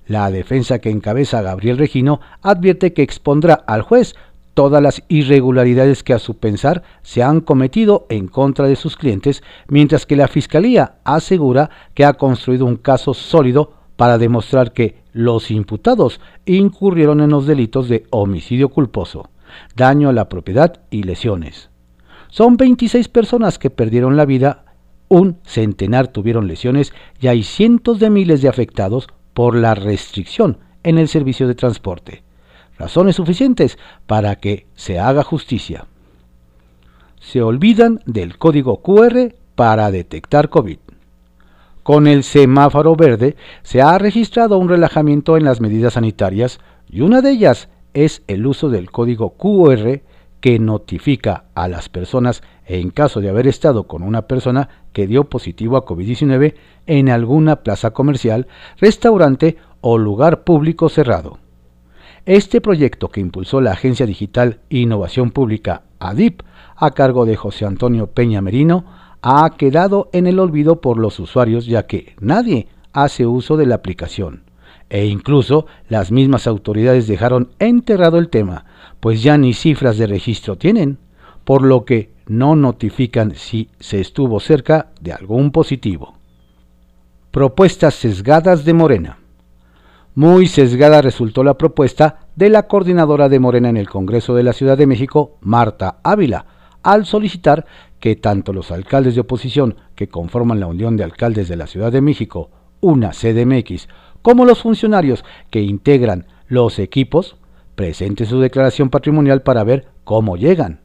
La 0.10 0.32
defensa 0.32 0.80
que 0.80 0.90
encabeza 0.90 1.44
Gabriel 1.44 1.78
Regino 1.78 2.20
advierte 2.42 2.94
que 2.94 3.04
expondrá 3.04 3.54
al 3.54 3.84
juez 3.84 4.16
todas 4.60 4.84
las 4.84 5.04
irregularidades 5.08 6.04
que 6.04 6.14
a 6.14 6.20
su 6.20 6.36
pensar 6.36 6.84
se 7.02 7.24
han 7.24 7.40
cometido 7.40 8.06
en 8.10 8.28
contra 8.28 8.68
de 8.68 8.76
sus 8.76 8.98
clientes, 8.98 9.42
mientras 9.70 10.06
que 10.06 10.18
la 10.18 10.28
Fiscalía 10.28 10.96
asegura 11.06 11.70
que 11.94 12.04
ha 12.04 12.16
construido 12.16 12.66
un 12.66 12.76
caso 12.76 13.14
sólido 13.14 13.72
para 13.96 14.18
demostrar 14.18 14.74
que 14.74 14.98
los 15.14 15.50
imputados 15.50 16.20
incurrieron 16.46 17.22
en 17.22 17.30
los 17.30 17.48
delitos 17.48 17.88
de 17.88 18.04
homicidio 18.10 18.68
culposo, 18.68 19.30
daño 19.78 20.10
a 20.10 20.14
la 20.14 20.28
propiedad 20.28 20.82
y 20.92 21.04
lesiones. 21.04 21.70
Son 22.28 22.58
26 22.58 23.08
personas 23.08 23.60
que 23.60 23.70
perdieron 23.70 24.18
la 24.18 24.26
vida, 24.26 24.66
un 25.08 25.38
centenar 25.46 26.10
tuvieron 26.10 26.50
lesiones 26.50 26.92
y 27.22 27.28
hay 27.28 27.44
cientos 27.44 27.98
de 28.00 28.10
miles 28.10 28.42
de 28.42 28.50
afectados 28.50 29.08
por 29.34 29.56
la 29.56 29.74
restricción 29.74 30.58
en 30.84 30.98
el 30.98 31.08
servicio 31.08 31.48
de 31.48 31.56
transporte 31.56 32.24
razones 32.80 33.18
suficientes 33.18 33.78
para 34.08 34.38
que 34.38 34.66
se 34.74 34.98
haga 34.98 35.24
justicia. 35.24 35.86
Se 37.20 37.42
olvidan 37.42 38.00
del 38.06 38.38
código 38.38 38.82
QR 38.82 39.36
para 39.56 39.92
detectar 39.92 40.50
COVID. 40.50 40.80
Con 41.84 42.08
el 42.08 42.24
semáforo 42.24 42.96
verde 42.96 43.36
se 43.62 43.82
ha 43.82 43.98
registrado 43.98 44.58
un 44.58 44.70
relajamiento 44.70 45.36
en 45.38 45.44
las 45.44 45.60
medidas 45.60 45.94
sanitarias 45.94 46.60
y 46.90 47.02
una 47.02 47.22
de 47.22 47.32
ellas 47.32 47.70
es 47.94 48.24
el 48.28 48.48
uso 48.48 48.70
del 48.70 48.90
código 48.90 49.32
QR 49.32 50.02
que 50.40 50.60
notifica 50.60 51.46
a 51.56 51.68
las 51.68 51.90
personas 51.90 52.44
en 52.66 52.92
caso 52.92 53.20
de 53.20 53.30
haber 53.30 53.48
estado 53.48 53.88
con 53.88 54.04
una 54.04 54.22
persona 54.22 54.70
que 54.94 55.08
dio 55.08 55.26
positivo 55.26 55.76
a 55.76 55.86
COVID-19 55.86 56.54
en 56.86 57.10
alguna 57.10 57.58
plaza 57.58 57.92
comercial, 57.92 58.48
restaurante 58.80 59.58
o 59.82 59.98
lugar 59.98 60.44
público 60.44 60.88
cerrado. 60.88 61.40
Este 62.30 62.62
proyecto 62.62 63.10
que 63.10 63.22
impulsó 63.22 63.60
la 63.60 63.72
Agencia 63.72 64.06
Digital 64.06 64.60
Innovación 64.70 65.32
Pública 65.32 65.82
ADIP, 65.98 66.44
a 66.76 66.92
cargo 66.92 67.26
de 67.26 67.36
José 67.36 67.66
Antonio 67.66 68.06
Peña 68.06 68.40
Merino, 68.40 68.86
ha 69.24 69.50
quedado 69.58 70.12
en 70.14 70.28
el 70.28 70.38
olvido 70.38 70.80
por 70.80 71.00
los 71.00 71.20
usuarios 71.20 71.66
ya 71.66 71.88
que 71.88 72.14
nadie 72.20 72.68
hace 72.94 73.26
uso 73.26 73.58
de 73.58 73.66
la 73.66 73.74
aplicación. 73.74 74.44
E 74.92 75.08
incluso 75.08 75.66
las 75.88 76.12
mismas 76.12 76.46
autoridades 76.46 77.08
dejaron 77.08 77.50
enterrado 77.58 78.20
el 78.20 78.30
tema, 78.30 78.66
pues 79.00 79.24
ya 79.24 79.36
ni 79.40 79.54
cifras 79.54 79.98
de 79.98 80.06
registro 80.06 80.56
tienen, 80.56 81.00
por 81.44 81.64
lo 81.64 81.84
que 81.84 82.12
no 82.28 82.56
notifican 82.56 83.34
si 83.34 83.70
se 83.80 84.02
estuvo 84.02 84.40
cerca 84.40 84.92
de 85.02 85.14
algún 85.14 85.50
positivo. 85.50 86.14
Propuestas 87.32 87.96
sesgadas 87.96 88.66
de 88.66 88.74
Morena. 88.76 89.19
Muy 90.16 90.48
sesgada 90.48 91.02
resultó 91.02 91.44
la 91.44 91.58
propuesta 91.58 92.28
de 92.36 92.50
la 92.50 92.64
coordinadora 92.68 93.30
de 93.30 93.40
Morena 93.40 93.70
en 93.70 93.78
el 93.78 93.90
Congreso 93.90 94.34
de 94.34 94.44
la 94.44 94.54
Ciudad 94.54 94.78
de 94.78 94.88
México, 94.88 95.38
Marta 95.42 96.00
Ávila, 96.04 96.46
al 96.82 97.06
solicitar 97.06 97.66
que 98.00 98.16
tanto 98.16 98.52
los 98.52 98.72
alcaldes 98.72 99.16
de 99.16 99.22
oposición 99.22 99.76
que 99.96 100.10
conforman 100.10 100.60
la 100.60 100.68
Unión 100.68 100.98
de 100.98 101.04
Alcaldes 101.04 101.48
de 101.48 101.58
la 101.58 101.68
Ciudad 101.68 101.92
de 101.92 102.02
México, 102.02 102.50
una 102.82 103.12
CDMX, 103.12 103.88
como 104.22 104.46
los 104.46 104.62
funcionarios 104.62 105.24
que 105.52 105.62
integran 105.62 106.26
los 106.48 106.80
equipos, 106.80 107.38
presenten 107.76 108.26
su 108.26 108.40
declaración 108.40 108.90
patrimonial 108.90 109.44
para 109.44 109.64
ver 109.64 109.88
cómo 110.04 110.38
llegan. 110.38 110.82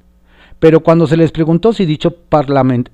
Pero 0.59 0.81
cuando 0.81 1.07
se 1.07 1.16
les 1.16 1.33
preguntó 1.33 1.73
si 1.73 1.87
dicho 1.87 2.14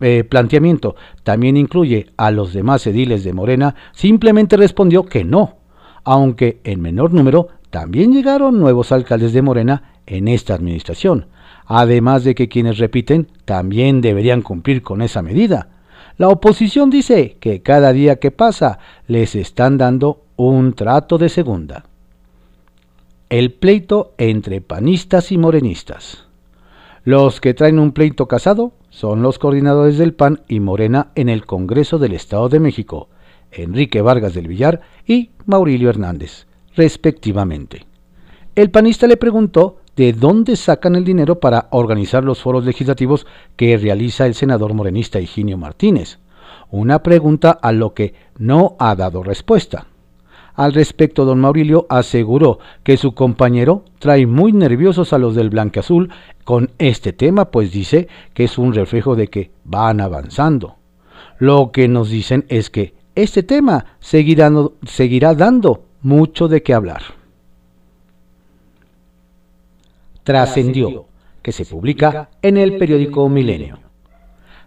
eh, 0.01 0.25
planteamiento 0.25 0.97
también 1.23 1.57
incluye 1.57 2.07
a 2.17 2.31
los 2.31 2.53
demás 2.53 2.87
ediles 2.87 3.25
de 3.25 3.33
Morena, 3.33 3.75
simplemente 3.93 4.57
respondió 4.57 5.05
que 5.05 5.25
no, 5.25 5.60
aunque 6.05 6.61
en 6.65 6.81
menor 6.81 7.13
número 7.13 7.49
también 7.71 8.13
llegaron 8.13 8.59
nuevos 8.59 8.93
alcaldes 8.93 9.33
de 9.33 9.43
Morena 9.43 9.95
en 10.07 10.29
esta 10.29 10.55
administración, 10.55 11.27
además 11.67 12.25
de 12.25 12.35
que 12.35 12.49
quienes 12.49 12.79
repiten 12.79 13.29
también 13.45 14.01
deberían 14.01 14.43
cumplir 14.43 14.83
con 14.83 15.03
esa 15.03 15.23
medida. 15.23 15.69
La 16.17 16.29
oposición 16.29 16.91
dice 16.91 17.37
que 17.41 17.63
cada 17.63 17.93
día 17.93 18.17
que 18.17 18.31
pasa 18.31 18.79
les 19.07 19.35
están 19.35 19.79
dando 19.79 20.25
un 20.37 20.75
trato 20.75 21.17
de 21.17 21.29
segunda. 21.29 21.85
El 23.29 23.53
pleito 23.53 24.15
entre 24.19 24.61
panistas 24.61 25.31
y 25.31 25.39
morenistas. 25.39 26.27
Los 27.05 27.41
que 27.41 27.55
traen 27.55 27.79
un 27.79 27.93
pleito 27.93 28.27
casado 28.27 28.73
son 28.91 29.23
los 29.23 29.39
coordinadores 29.39 29.97
del 29.97 30.13
PAN 30.13 30.43
y 30.49 30.61
Morena 30.61 31.13
en 31.15 31.29
el 31.29 31.47
Congreso 31.47 31.99
del 31.99 32.13
Estado 32.13 32.49
de 32.49 32.61
México, 32.61 33.09
Enrique 33.53 34.03
Vargas 34.03 34.35
del 34.35 34.49
Villar 34.49 34.81
y 35.07 35.31
Maurilio 35.47 35.91
Hernández, 35.91 36.47
respectivamente. 36.75 37.87
El 38.55 38.71
panista 38.71 39.07
le 39.07 39.17
preguntó 39.17 39.79
de 39.97 40.13
dónde 40.13 40.57
sacan 40.57 40.97
el 40.97 41.05
dinero 41.05 41.41
para 41.41 41.69
organizar 41.71 42.25
los 42.25 42.41
foros 42.41 42.65
legislativos 42.65 43.27
que 43.57 43.77
realiza 43.77 44.27
el 44.27 44.35
senador 44.35 44.75
morenista 44.75 45.21
Higinio 45.21 45.57
Martínez. 45.57 46.19
Una 46.71 47.03
pregunta 47.03 47.51
a 47.51 47.73
lo 47.73 47.95
que 47.95 48.15
no 48.39 48.77
ha 48.79 48.95
dado 48.95 49.23
respuesta. 49.23 49.87
Al 50.55 50.73
respecto, 50.73 51.25
don 51.25 51.41
Maurilio 51.41 51.87
aseguró 51.89 52.59
que 52.83 52.97
su 52.97 53.13
compañero 53.15 53.85
trae 53.99 54.27
muy 54.27 54.53
nerviosos 54.53 55.13
a 55.13 55.19
los 55.19 55.35
del 55.35 55.51
Blanqueazul 55.51 56.11
con 56.45 56.71
este 56.79 57.13
tema, 57.13 57.51
pues 57.51 57.73
dice 57.73 58.09
que 58.35 58.45
es 58.45 58.59
un 58.59 58.75
reflejo 58.75 59.17
de 59.17 59.29
que 59.29 59.53
van 59.65 60.01
avanzando. 60.01 60.77
Lo 61.39 61.73
que 61.73 61.89
nos 61.89 62.11
dicen 62.11 62.45
es 62.49 62.69
que 62.69 62.95
este 63.23 63.43
tema 63.43 63.97
seguirá, 64.01 64.51
seguirá 64.87 65.35
dando 65.35 65.85
mucho 66.03 66.49
de 66.49 66.63
qué 66.63 66.75
hablar. 66.75 67.21
trascendió, 70.31 71.07
que 71.43 71.53
se 71.53 71.65
publica 71.65 72.31
en 72.43 72.57
el 72.57 72.77
periódico 72.79 73.29
Milenio. 73.29 73.79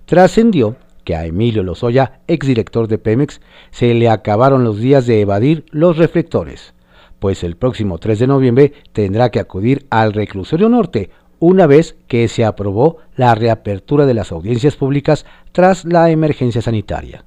Trascendió 0.06 0.76
que 1.04 1.16
a 1.16 1.26
Emilio 1.26 1.64
Lozoya, 1.64 2.20
exdirector 2.28 2.88
de 2.88 2.98
Pemex, 2.98 3.42
se 3.72 3.94
le 3.94 4.10
acabaron 4.10 4.64
los 4.64 4.80
días 4.80 5.06
de 5.06 5.22
evadir 5.22 5.66
los 5.72 5.98
reflectores, 5.98 6.74
pues 7.20 7.44
el 7.44 7.56
próximo 7.56 7.98
3 7.98 8.20
de 8.20 8.28
noviembre 8.28 8.74
tendrá 8.92 9.30
que 9.30 9.40
acudir 9.40 9.86
al 9.90 10.14
reclusorio 10.14 10.70
norte 10.70 11.10
una 11.40 11.68
vez 11.68 11.96
que 12.08 12.28
se 12.28 12.46
aprobó 12.46 12.98
la 13.16 13.36
reapertura 13.36 14.06
de 14.06 14.14
las 14.14 14.32
audiencias 14.32 14.76
públicas 14.76 15.26
tras 15.52 15.84
la 15.84 16.10
emergencia 16.10 16.62
sanitaria. 16.62 17.26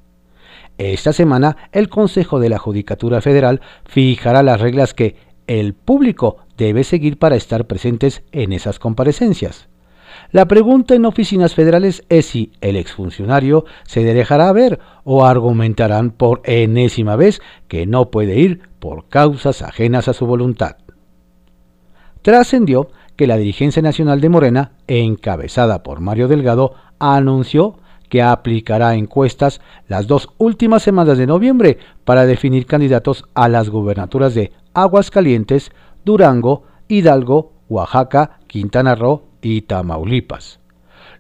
Esta 0.79 1.13
semana, 1.13 1.57
el 1.73 1.89
Consejo 1.89 2.39
de 2.39 2.51
la 2.51 2.59
Judicatura 2.59 3.21
Federal 3.21 3.61
fijará 3.85 4.43
las 4.43 4.61
reglas 4.61 4.93
que 4.93 5.17
el 5.47 5.75
público 5.75 6.39
debe 6.57 6.85
seguir 6.85 7.19
para 7.19 7.37
estar 7.37 7.67
presentes 7.67 8.23
en 8.33 8.53
esas 8.53 8.79
comparecencias. 8.79 9.69
La 10.33 10.47
pregunta 10.47 10.95
en 10.95 11.05
oficinas 11.05 11.55
federales 11.55 12.03
es 12.09 12.27
si 12.27 12.53
el 12.61 12.77
exfuncionario 12.77 13.65
se 13.85 14.03
dejará 14.03 14.53
ver 14.53 14.81
o 15.05 15.25
argumentarán 15.25 16.11
por 16.11 16.43
enésima 16.45 17.17
vez 17.17 17.41
que 17.69 17.87
no 17.87 18.11
puede 18.11 18.39
ir 18.39 18.61
por 18.79 19.09
causas 19.09 19.63
ajenas 19.63 20.09
a 20.09 20.13
su 20.13 20.27
voluntad. 20.27 20.77
Trascendió 22.23 22.91
que 23.15 23.27
la 23.27 23.37
dirigencia 23.37 23.83
nacional 23.83 24.21
de 24.21 24.29
Morena, 24.29 24.73
encabezada 24.89 25.83
por 25.83 26.01
Mario 26.01 26.29
Delgado, 26.29 26.75
anunció 26.99 27.79
que 28.09 28.23
aplicará 28.23 28.95
encuestas 28.95 29.61
las 29.89 30.07
dos 30.07 30.31
últimas 30.39 30.83
semanas 30.83 31.19
de 31.19 31.27
noviembre 31.27 31.79
para 32.05 32.27
definir 32.27 32.67
candidatos 32.67 33.25
a 33.35 33.49
las 33.49 33.69
gubernaturas 33.69 34.35
de 34.35 34.53
Aguascalientes, 34.75 35.73
Durango, 36.05 36.65
Hidalgo, 36.89 37.53
Oaxaca, 37.69 38.39
Quintana 38.47 38.95
Roo 38.95 39.23
y 39.43 39.63
Tamaulipas. 39.63 40.61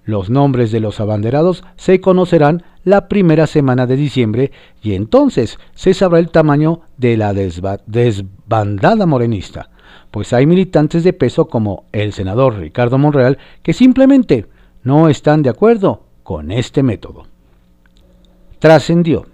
Los 0.05 0.31
nombres 0.31 0.71
de 0.71 0.78
los 0.81 1.00
abanderados 1.00 1.64
se 1.76 2.00
conocerán 2.00 2.62
la 2.85 3.09
primera 3.09 3.49
semana 3.49 3.87
de 3.87 3.97
diciembre 3.97 4.52
y 4.81 4.95
entonces 4.95 5.59
se 5.75 5.95
sabrá 5.95 6.21
el 6.21 6.31
tamaño 6.31 6.83
de 6.97 7.16
la 7.16 7.35
desbandada 7.35 9.07
morenista, 9.07 9.71
pues 10.12 10.33
hay 10.33 10.47
militantes 10.47 11.02
de 11.02 11.12
peso 11.12 11.49
como 11.49 11.87
el 11.90 12.12
senador 12.12 12.57
Ricardo 12.59 12.99
Monreal 12.99 13.38
que 13.64 13.73
simplemente 13.73 14.47
no 14.85 15.09
están 15.09 15.43
de 15.43 15.50
acuerdo 15.50 16.06
con 16.26 16.50
este 16.50 16.83
método. 16.83 17.28
Trascendió 18.59 19.26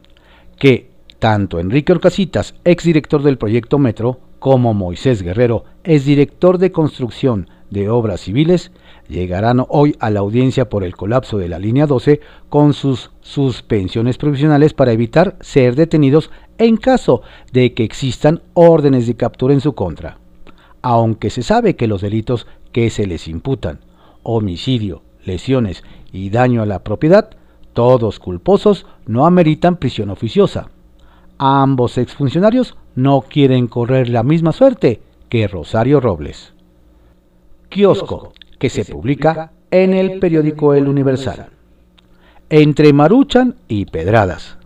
que 0.58 0.90
tanto 1.18 1.58
Enrique 1.58 1.90
Orcasitas, 1.90 2.54
exdirector 2.64 3.22
del 3.22 3.38
proyecto 3.38 3.78
Metro, 3.78 4.20
como 4.38 4.74
Moisés 4.74 5.22
Guerrero, 5.22 5.64
exdirector 5.84 6.58
de 6.58 6.70
construcción 6.70 7.48
de 7.70 7.88
obras 7.88 8.20
civiles, 8.20 8.72
llegarán 9.08 9.64
hoy 9.70 9.96
a 10.00 10.10
la 10.10 10.20
audiencia 10.20 10.68
por 10.68 10.84
el 10.84 10.94
colapso 10.94 11.38
de 11.38 11.48
la 11.48 11.58
línea 11.58 11.86
12 11.86 12.20
con 12.50 12.74
sus 12.74 13.10
suspensiones 13.22 14.18
provisionales 14.18 14.74
para 14.74 14.92
evitar 14.92 15.36
ser 15.40 15.76
detenidos 15.76 16.30
en 16.58 16.76
caso 16.76 17.22
de 17.52 17.72
que 17.72 17.84
existan 17.84 18.42
órdenes 18.52 19.06
de 19.06 19.14
captura 19.14 19.54
en 19.54 19.62
su 19.62 19.72
contra. 19.72 20.18
Aunque 20.82 21.30
se 21.30 21.42
sabe 21.42 21.74
que 21.74 21.86
los 21.86 22.02
delitos 22.02 22.46
que 22.70 22.90
se 22.90 23.06
les 23.06 23.28
imputan, 23.28 23.80
homicidio, 24.22 25.02
lesiones 25.24 25.84
y 26.12 26.30
daño 26.30 26.62
a 26.62 26.66
la 26.66 26.84
propiedad, 26.84 27.30
todos 27.72 28.18
culposos, 28.18 28.86
no 29.06 29.26
ameritan 29.26 29.76
prisión 29.76 30.10
oficiosa. 30.10 30.70
Ambos 31.38 31.98
exfuncionarios 31.98 32.76
no 32.94 33.22
quieren 33.22 33.66
correr 33.66 34.08
la 34.08 34.22
misma 34.22 34.52
suerte 34.52 35.00
que 35.28 35.48
Rosario 35.48 36.00
Robles. 36.00 36.52
Kiosco, 37.68 38.32
que 38.58 38.68
se 38.68 38.84
publica 38.84 39.50
en 39.70 39.94
el 39.94 40.18
periódico 40.18 40.74
El 40.74 40.88
Universal. 40.88 41.48
Entre 42.50 42.92
Maruchan 42.92 43.56
y 43.66 43.86
Pedradas. 43.86 44.58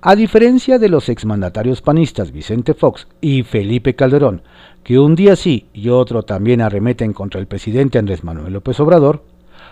A 0.00 0.16
diferencia 0.16 0.78
de 0.78 0.88
los 0.88 1.08
exmandatarios 1.08 1.82
panistas 1.82 2.32
Vicente 2.32 2.74
Fox 2.74 3.06
y 3.20 3.44
Felipe 3.44 3.94
Calderón, 3.94 4.42
que 4.82 4.98
un 4.98 5.14
día 5.14 5.36
sí 5.36 5.66
y 5.72 5.88
otro 5.88 6.24
también 6.24 6.60
arremeten 6.60 7.12
contra 7.12 7.40
el 7.40 7.46
presidente 7.46 7.98
Andrés 7.98 8.22
Manuel 8.22 8.52
López 8.52 8.78
Obrador, 8.80 9.22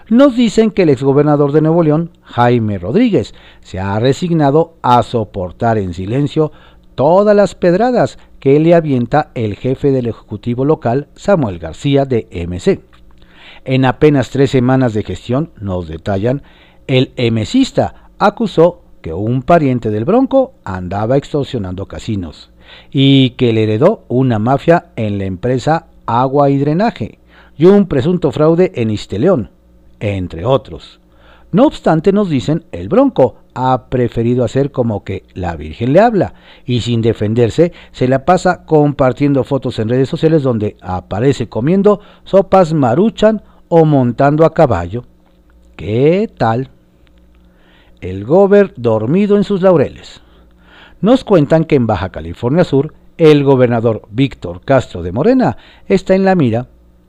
nos 0.08 0.37
dicen 0.37 0.70
que 0.70 0.82
el 0.82 0.90
exgobernador 0.90 1.52
de 1.52 1.62
Nuevo 1.62 1.82
León, 1.82 2.11
Jaime 2.23 2.78
Rodríguez, 2.78 3.34
se 3.61 3.80
ha 3.80 3.99
resignado 3.99 4.75
a 4.82 5.02
soportar 5.02 5.78
en 5.78 5.94
silencio 5.94 6.52
todas 6.94 7.34
las 7.34 7.54
pedradas 7.54 8.18
que 8.38 8.61
le 8.61 8.75
avienta 8.75 9.30
el 9.34 9.56
jefe 9.56 9.90
del 9.90 10.06
Ejecutivo 10.06 10.64
local, 10.64 11.08
Samuel 11.14 11.58
García 11.58 12.04
de 12.04 12.28
MC. 12.46 12.80
En 13.64 13.84
apenas 13.84 14.30
tres 14.30 14.50
semanas 14.50 14.92
de 14.92 15.02
gestión, 15.02 15.50
nos 15.58 15.88
detallan, 15.88 16.42
el 16.87 17.12
MCista 17.16 18.11
acusó 18.18 18.82
que 19.00 19.12
un 19.12 19.42
pariente 19.42 19.90
del 19.90 20.04
Bronco 20.04 20.54
andaba 20.64 21.16
extorsionando 21.16 21.87
casinos 21.87 22.50
y 22.90 23.30
que 23.30 23.52
le 23.52 23.62
heredó 23.64 24.04
una 24.08 24.38
mafia 24.38 24.87
en 24.96 25.18
la 25.18 25.25
empresa 25.25 25.87
Agua 26.06 26.50
y 26.50 26.58
Drenaje 26.58 27.18
y 27.56 27.66
un 27.66 27.87
presunto 27.87 28.32
fraude 28.32 28.73
en 28.75 28.90
Isteleón, 28.90 29.50
entre 30.04 30.44
otros. 30.44 31.00
No 31.50 31.66
obstante, 31.66 32.12
nos 32.12 32.28
dicen, 32.28 32.66
el 32.73 32.88
Bronco 32.90 33.37
ha 33.54 33.87
preferido 33.88 34.44
hacer 34.44 34.70
como 34.70 35.02
que 35.02 35.25
la 35.32 35.56
Virgen 35.56 35.94
le 35.94 36.00
habla 36.00 36.34
y 36.66 36.80
sin 36.80 37.00
defenderse 37.00 37.73
se 37.92 38.06
la 38.06 38.26
pasa 38.26 38.66
compartiendo 38.66 39.44
fotos 39.44 39.78
en 39.78 39.88
redes 39.88 40.11
sociales 40.11 40.42
donde 40.42 40.76
aparece 40.82 41.49
comiendo 41.49 42.00
sopas 42.25 42.75
maruchan 42.75 43.42
o 43.68 43.87
montando 43.87 44.44
a 44.44 44.52
caballo. 44.52 45.04
¿Qué 45.76 46.28
tal? 46.37 46.68
El 48.02 48.26
gober 48.26 48.75
dormido 48.76 49.38
en 49.38 49.44
sus 49.44 49.62
laureles. 49.62 50.20
Nos 51.00 51.25
cuentan 51.25 51.64
que 51.64 51.76
en 51.76 51.87
Baja 51.87 52.11
California 52.11 52.64
Sur 52.64 52.92
el 53.16 53.42
gobernador 53.42 54.02
Víctor 54.11 54.61
Castro 54.64 55.02
de 55.02 55.12
Morena 55.12 55.56
está 55.87 56.14
en 56.14 56.25
la 56.25 56.34
mira, 56.34 56.66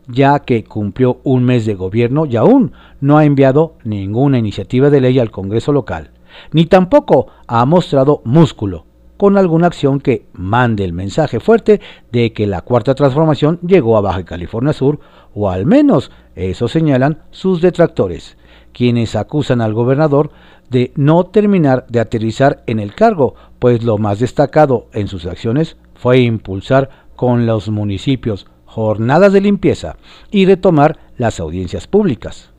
ya 0.08 0.40
que 0.40 0.64
cumplió 0.64 1.20
un 1.24 1.44
mes 1.44 1.66
de 1.66 1.76
gobierno 1.76 2.26
y 2.26 2.36
aún 2.36 2.74
no 3.02 3.18
ha 3.18 3.26
enviado 3.26 3.76
ninguna 3.84 4.38
iniciativa 4.38 4.90
de 4.90 5.02
ley 5.02 5.20
al 5.20 5.32
Congreso 5.32 5.72
local, 5.72 6.12
ni 6.52 6.66
tampoco 6.66 7.28
ha 7.48 7.66
mostrado 7.66 8.22
músculo 8.26 8.86
con 9.18 9.38
alguna 9.38 9.68
acción 9.68 10.00
que 10.00 10.26
mande 10.34 10.84
el 10.84 10.94
mensaje 10.94 11.40
fuerte 11.40 11.80
de 12.12 12.34
que 12.34 12.48
la 12.48 12.62
cuarta 12.62 12.96
transformación 12.96 13.60
llegó 13.66 13.98
a 13.98 14.02
Baja 14.02 14.26
California 14.26 14.74
Sur, 14.74 15.00
o 15.34 15.50
al 15.50 15.66
menos 15.66 16.12
eso 16.36 16.68
señalan 16.68 17.20
sus 17.32 17.62
detractores, 17.62 18.38
quienes 18.74 19.16
acusan 19.16 19.62
al 19.62 19.74
gobernador 19.74 20.32
de 20.70 20.92
no 20.96 21.26
terminar 21.26 21.86
de 21.88 22.00
aterrizar 22.00 22.64
en 22.68 22.80
el 22.80 22.94
cargo, 22.94 23.36
pues 23.60 23.84
lo 23.84 23.98
más 23.98 24.20
destacado 24.20 24.88
en 24.94 25.08
sus 25.08 25.26
acciones 25.26 25.78
fue 25.94 26.20
impulsar 26.20 26.90
con 27.16 27.46
los 27.46 27.70
municipios 27.70 28.48
jornadas 28.76 29.32
de 29.32 29.40
limpieza 29.40 29.96
y 30.32 30.46
retomar 30.46 31.00
las 31.18 31.40
audiencias 31.40 31.88
públicas. 31.88 32.50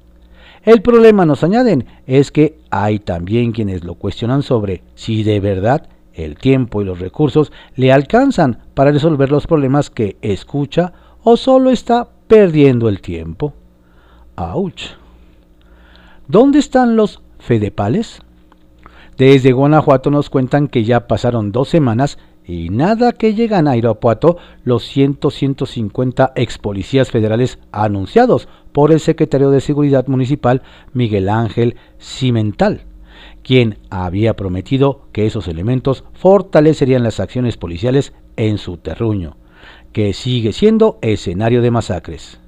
El 0.62 0.80
problema, 0.80 1.26
nos 1.26 1.44
añaden, 1.44 1.84
es 2.06 2.32
que 2.32 2.58
hay 2.70 3.00
también 3.00 3.52
quienes 3.52 3.84
lo 3.84 3.96
cuestionan 3.96 4.42
sobre 4.42 4.82
si 4.94 5.24
de 5.24 5.40
verdad 5.40 5.90
el 6.14 6.38
tiempo 6.38 6.80
y 6.80 6.86
los 6.86 7.00
recursos 7.00 7.52
le 7.74 7.92
alcanzan 7.92 8.60
para 8.72 8.92
resolver 8.92 9.30
los 9.30 9.46
problemas 9.46 9.90
que 9.90 10.16
escucha 10.22 10.94
o 11.22 11.36
solo 11.36 11.68
está 11.68 12.08
perdiendo 12.28 12.88
el 12.88 13.02
tiempo. 13.02 13.52
¡Auch! 14.36 14.96
¿Dónde 16.28 16.60
están 16.60 16.96
los 16.96 17.20
fedepales? 17.38 18.22
Desde 19.18 19.52
Guanajuato 19.52 20.10
nos 20.10 20.30
cuentan 20.30 20.68
que 20.68 20.82
ya 20.84 21.08
pasaron 21.08 21.52
dos 21.52 21.68
semanas 21.68 22.16
y 22.46 22.68
nada 22.68 23.12
que 23.12 23.34
llegan 23.34 23.66
a 23.66 23.76
Irapuato 23.76 24.36
los 24.62 24.96
100-150 24.96 26.32
ex 26.36 26.58
policías 26.58 27.10
federales 27.10 27.58
anunciados 27.72 28.48
por 28.72 28.92
el 28.92 29.00
secretario 29.00 29.50
de 29.50 29.60
Seguridad 29.60 30.06
Municipal 30.06 30.62
Miguel 30.92 31.28
Ángel 31.28 31.76
Cimental, 31.98 32.82
quien 33.42 33.78
había 33.90 34.36
prometido 34.36 35.08
que 35.12 35.26
esos 35.26 35.48
elementos 35.48 36.04
fortalecerían 36.14 37.02
las 37.02 37.18
acciones 37.18 37.56
policiales 37.56 38.12
en 38.36 38.58
su 38.58 38.76
terruño, 38.76 39.36
que 39.92 40.12
sigue 40.12 40.52
siendo 40.52 40.98
escenario 41.02 41.62
de 41.62 41.70
masacres. 41.72 42.40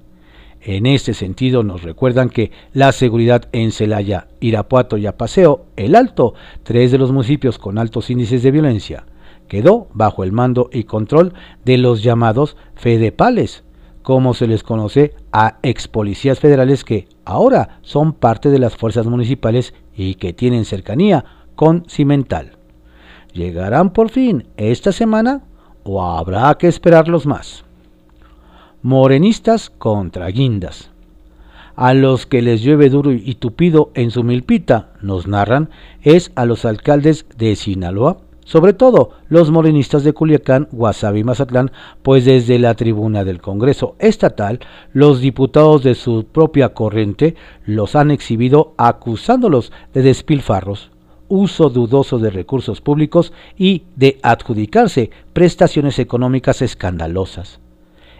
En 0.60 0.86
este 0.86 1.14
sentido 1.14 1.62
nos 1.62 1.82
recuerdan 1.82 2.30
que 2.30 2.50
la 2.72 2.92
seguridad 2.92 3.48
en 3.52 3.72
Celaya, 3.72 4.28
Irapuato 4.40 4.96
y 4.96 5.06
Apaseo, 5.06 5.66
El 5.76 5.94
Alto, 5.94 6.34
tres 6.62 6.92
de 6.92 6.98
los 6.98 7.10
municipios 7.10 7.58
con 7.58 7.78
altos 7.78 8.10
índices 8.10 8.42
de 8.42 8.50
violencia, 8.50 9.06
quedó 9.48 9.88
bajo 9.92 10.22
el 10.22 10.32
mando 10.32 10.70
y 10.72 10.84
control 10.84 11.32
de 11.64 11.78
los 11.78 12.02
llamados 12.02 12.56
fedepales, 12.76 13.64
como 14.02 14.32
se 14.34 14.46
les 14.46 14.62
conoce 14.62 15.14
a 15.32 15.58
ex 15.62 15.88
policías 15.88 16.38
federales 16.38 16.84
que 16.84 17.08
ahora 17.24 17.80
son 17.82 18.12
parte 18.12 18.50
de 18.50 18.58
las 18.58 18.76
fuerzas 18.76 19.06
municipales 19.06 19.74
y 19.94 20.14
que 20.14 20.32
tienen 20.32 20.64
cercanía 20.64 21.24
con 21.56 21.84
Cimental. 21.88 22.52
¿Llegarán 23.32 23.92
por 23.92 24.10
fin 24.10 24.46
esta 24.56 24.92
semana 24.92 25.42
o 25.82 26.02
habrá 26.02 26.54
que 26.54 26.68
esperarlos 26.68 27.26
más? 27.26 27.64
Morenistas 28.82 29.70
contra 29.70 30.28
guindas. 30.28 30.90
A 31.74 31.94
los 31.94 32.26
que 32.26 32.42
les 32.42 32.62
llueve 32.62 32.90
duro 32.90 33.12
y 33.12 33.34
tupido 33.34 33.90
en 33.94 34.10
su 34.10 34.24
milpita, 34.24 34.94
nos 35.00 35.26
narran, 35.26 35.70
es 36.02 36.32
a 36.34 36.44
los 36.44 36.64
alcaldes 36.64 37.26
de 37.36 37.54
Sinaloa, 37.54 38.18
sobre 38.48 38.72
todo 38.72 39.10
los 39.28 39.50
morenistas 39.50 40.04
de 40.04 40.14
Culiacán, 40.14 40.68
Guasave 40.72 41.18
y 41.18 41.24
Mazatlán, 41.24 41.70
pues 42.02 42.24
desde 42.24 42.58
la 42.58 42.72
tribuna 42.74 43.22
del 43.22 43.42
Congreso 43.42 43.94
estatal, 43.98 44.60
los 44.94 45.20
diputados 45.20 45.82
de 45.82 45.94
su 45.94 46.24
propia 46.24 46.70
corriente 46.70 47.34
los 47.66 47.94
han 47.94 48.10
exhibido 48.10 48.72
acusándolos 48.78 49.70
de 49.92 50.00
despilfarros, 50.00 50.90
uso 51.28 51.68
dudoso 51.68 52.18
de 52.18 52.30
recursos 52.30 52.80
públicos 52.80 53.34
y 53.58 53.82
de 53.96 54.18
adjudicarse 54.22 55.10
prestaciones 55.34 55.98
económicas 55.98 56.62
escandalosas. 56.62 57.60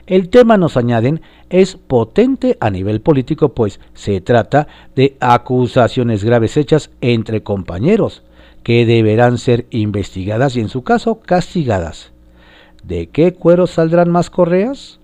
El 0.09 0.31
tema, 0.31 0.57
nos 0.57 0.79
añaden, 0.79 1.21
es 1.51 1.77
potente 1.77 2.57
a 2.61 2.71
nivel 2.71 3.03
político, 3.03 3.51
pues 3.51 3.79
se 3.93 4.23
trata 4.23 4.67
de 4.97 5.19
acusaciones 5.21 6.25
graves 6.25 6.57
hechas 6.57 6.91
entre 7.03 7.43
compañeros, 7.43 8.23
que 8.63 8.87
deberán 8.87 9.37
ser 9.37 9.67
investigadas 9.69 10.57
y 10.57 10.61
en 10.61 10.71
su 10.71 10.83
caso 10.83 11.21
castigadas. 11.21 12.11
¿De 12.83 13.09
qué 13.09 13.35
cuero 13.35 13.67
saldrán 13.67 14.11
más 14.11 14.31
correas? 14.31 14.99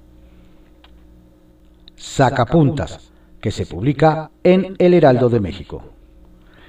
Sacapuntas, 1.96 3.10
que 3.42 3.50
se 3.50 3.66
publica 3.66 4.30
en 4.42 4.74
El 4.78 4.94
Heraldo 4.94 5.28
de 5.28 5.40
México. 5.40 5.82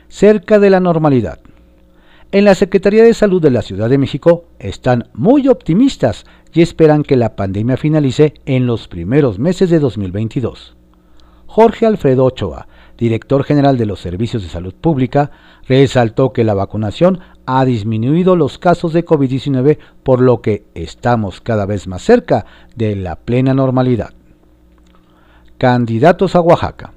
Cerca 0.09 0.59
de 0.59 0.69
la 0.69 0.81
normalidad. 0.81 1.39
En 2.31 2.43
la 2.43 2.55
Secretaría 2.55 3.03
de 3.03 3.13
Salud 3.13 3.41
de 3.41 3.51
la 3.51 3.61
Ciudad 3.61 3.89
de 3.89 3.97
México 3.97 4.45
están 4.59 5.09
muy 5.13 5.47
optimistas 5.47 6.25
y 6.53 6.61
esperan 6.61 7.03
que 7.03 7.15
la 7.15 7.35
pandemia 7.35 7.77
finalice 7.77 8.33
en 8.45 8.65
los 8.65 8.87
primeros 8.87 9.39
meses 9.39 9.69
de 9.69 9.79
2022. 9.79 10.75
Jorge 11.45 11.85
Alfredo 11.85 12.25
Ochoa, 12.25 12.67
director 12.97 13.43
general 13.43 13.77
de 13.77 13.85
los 13.85 14.01
Servicios 14.01 14.43
de 14.43 14.49
Salud 14.49 14.73
Pública, 14.73 15.31
resaltó 15.67 16.33
que 16.33 16.43
la 16.43 16.55
vacunación 16.55 17.19
ha 17.45 17.63
disminuido 17.63 18.35
los 18.35 18.57
casos 18.57 18.91
de 18.91 19.05
COVID-19, 19.05 19.77
por 20.03 20.19
lo 20.19 20.41
que 20.41 20.65
estamos 20.73 21.41
cada 21.41 21.65
vez 21.65 21.87
más 21.87 22.01
cerca 22.01 22.45
de 22.75 22.95
la 22.95 23.17
plena 23.17 23.53
normalidad. 23.53 24.13
Candidatos 25.57 26.35
a 26.35 26.41
Oaxaca. 26.41 26.91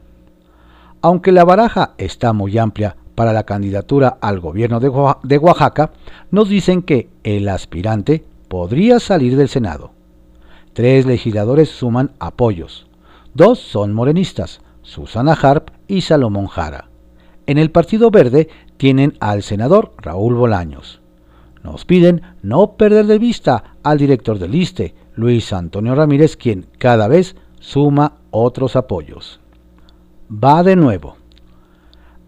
Aunque 1.02 1.30
la 1.30 1.44
baraja 1.44 1.94
está 1.98 2.32
muy 2.32 2.58
amplia 2.58 2.96
para 3.18 3.32
la 3.32 3.42
candidatura 3.42 4.16
al 4.20 4.38
gobierno 4.38 4.78
de 4.78 5.38
Oaxaca, 5.38 5.90
nos 6.30 6.48
dicen 6.48 6.82
que 6.82 7.08
el 7.24 7.48
aspirante 7.48 8.24
podría 8.46 9.00
salir 9.00 9.36
del 9.36 9.48
Senado. 9.48 9.90
Tres 10.72 11.04
legisladores 11.04 11.68
suman 11.68 12.12
apoyos. 12.20 12.86
Dos 13.34 13.58
son 13.58 13.92
morenistas, 13.92 14.60
Susana 14.82 15.32
Harp 15.32 15.70
y 15.88 16.02
Salomón 16.02 16.46
Jara. 16.46 16.90
En 17.48 17.58
el 17.58 17.72
Partido 17.72 18.12
Verde 18.12 18.50
tienen 18.76 19.14
al 19.18 19.42
senador 19.42 19.94
Raúl 19.98 20.36
Bolaños. 20.36 21.00
Nos 21.64 21.84
piden 21.84 22.22
no 22.42 22.76
perder 22.76 23.06
de 23.06 23.18
vista 23.18 23.74
al 23.82 23.98
director 23.98 24.38
del 24.38 24.54
ISTE, 24.54 24.94
Luis 25.16 25.52
Antonio 25.52 25.96
Ramírez, 25.96 26.36
quien 26.36 26.66
cada 26.78 27.08
vez 27.08 27.34
suma 27.58 28.18
otros 28.30 28.76
apoyos. 28.76 29.40
Va 30.30 30.62
de 30.62 30.76
nuevo. 30.76 31.17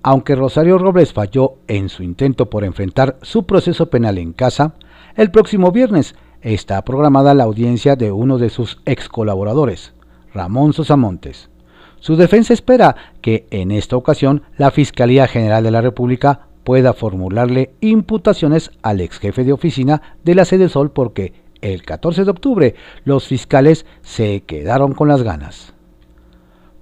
Aunque 0.03 0.35
Rosario 0.35 0.79
Robles 0.79 1.13
falló 1.13 1.57
en 1.69 1.91
su 1.91 2.03
intento 2.03 2.49
por 2.49 2.65
enfrentar 2.65 3.19
su 3.21 3.45
proceso 3.45 3.91
penal 3.91 4.17
en 4.17 4.33
casa, 4.33 4.75
el 5.15 5.31
próximo 5.31 5.73
viernes 5.73 6.15
está 6.41 6.83
programada 6.85 7.35
la 7.35 7.45
audiencia 7.45 7.97
de 7.97 8.11
uno 8.11 8.39
de 8.39 8.49
sus 8.49 8.81
ex 8.87 9.11
colaboradores, 9.11 9.93
Ramón 10.33 10.73
Sosamontes. 10.73 11.51
Su 11.99 12.17
defensa 12.17 12.55
espera 12.55 12.97
que 13.21 13.47
en 13.51 13.71
esta 13.71 13.97
ocasión 13.97 14.43
la 14.57 14.71
Fiscalía 14.71 15.29
General 15.29 15.63
de 15.63 15.71
la 15.71 15.83
República 15.83 16.49
pueda 16.65 16.95
formularle 16.95 17.75
imputaciones 17.81 18.71
al 18.81 19.03
ex 19.03 19.19
jefe 19.19 19.45
de 19.45 19.53
oficina 19.53 20.17
de 20.25 20.35
la 20.35 20.47
sede 20.47 20.71
Sol 20.71 20.93
porque 20.93 21.35
el 21.61 21.83
14 21.83 22.25
de 22.25 22.31
octubre 22.31 22.75
los 23.05 23.27
fiscales 23.27 23.85
se 24.01 24.45
quedaron 24.45 24.95
con 24.95 25.09
las 25.09 25.23
ganas. 25.23 25.75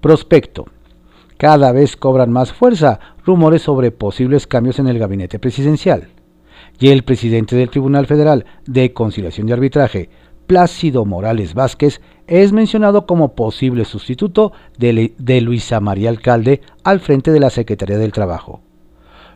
Prospecto. 0.01 0.67
Cada 1.38 1.70
vez 1.70 1.96
cobran 1.96 2.33
más 2.33 2.53
fuerza 2.53 2.98
rumores 3.24 3.62
sobre 3.62 3.92
posibles 3.92 4.48
cambios 4.48 4.81
en 4.81 4.88
el 4.88 4.98
gabinete 4.98 5.38
presidencial. 5.38 6.09
Y 6.81 6.88
el 6.88 7.05
presidente 7.05 7.55
del 7.55 7.70
Tribunal 7.70 8.07
Federal 8.07 8.44
de 8.66 8.92
Conciliación 8.92 9.48
y 9.48 9.53
Arbitraje, 9.53 10.11
Plácido 10.48 11.05
Morales 11.05 11.55
Vázquez, 11.55 12.01
es 12.27 12.53
mencionado 12.53 13.07
como 13.07 13.37
posible 13.37 13.85
sustituto 13.85 14.53
de, 14.79 15.40
Luisa 15.40 15.79
María 15.79 16.11
Alcalde 16.11 16.61
al 16.83 16.98
frente 16.98 17.31
de 17.31 17.40
la 17.40 17.51
Secretaría 17.51 17.98
del 17.98 18.12
Trabajo. 18.12 18.61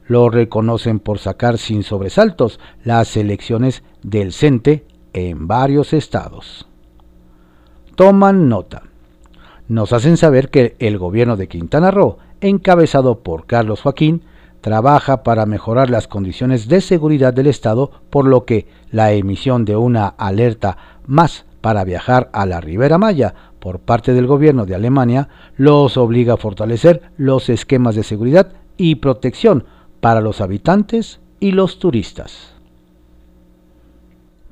Lo 0.08 0.28
reconocen 0.28 0.98
por 0.98 1.20
sacar 1.20 1.56
sin 1.56 1.84
sobresaltos 1.84 2.58
las 2.82 3.16
elecciones 3.16 3.84
del 4.02 4.32
CENTE 4.32 4.84
en 5.12 5.46
varios 5.46 5.92
estados. 5.92 6.66
Toman 7.94 8.48
nota. 8.48 8.82
Nos 9.68 9.92
hacen 9.92 10.16
saber 10.16 10.50
que 10.50 10.76
el 10.78 10.98
gobierno 10.98 11.36
de 11.36 11.48
Quintana 11.48 11.90
Roo, 11.90 12.18
encabezado 12.40 13.20
por 13.20 13.46
Carlos 13.46 13.82
Joaquín, 13.82 14.22
trabaja 14.60 15.22
para 15.22 15.44
mejorar 15.46 15.90
las 15.90 16.08
condiciones 16.08 16.68
de 16.68 16.80
seguridad 16.80 17.34
del 17.34 17.48
Estado, 17.48 17.90
por 18.10 18.26
lo 18.26 18.44
que 18.44 18.66
la 18.90 19.12
emisión 19.12 19.64
de 19.64 19.76
una 19.76 20.06
alerta 20.06 20.76
más 21.06 21.44
para 21.60 21.84
viajar 21.84 22.30
a 22.32 22.46
la 22.46 22.60
Ribera 22.60 22.98
Maya 22.98 23.34
por 23.60 23.78
parte 23.78 24.12
del 24.12 24.26
gobierno 24.26 24.66
de 24.66 24.74
Alemania 24.74 25.28
los 25.56 25.96
obliga 25.96 26.34
a 26.34 26.36
fortalecer 26.36 27.02
los 27.16 27.48
esquemas 27.48 27.94
de 27.94 28.02
seguridad 28.02 28.52
y 28.76 28.96
protección 28.96 29.64
para 30.00 30.20
los 30.20 30.40
habitantes 30.40 31.20
y 31.38 31.52
los 31.52 31.78
turistas. 31.78 32.54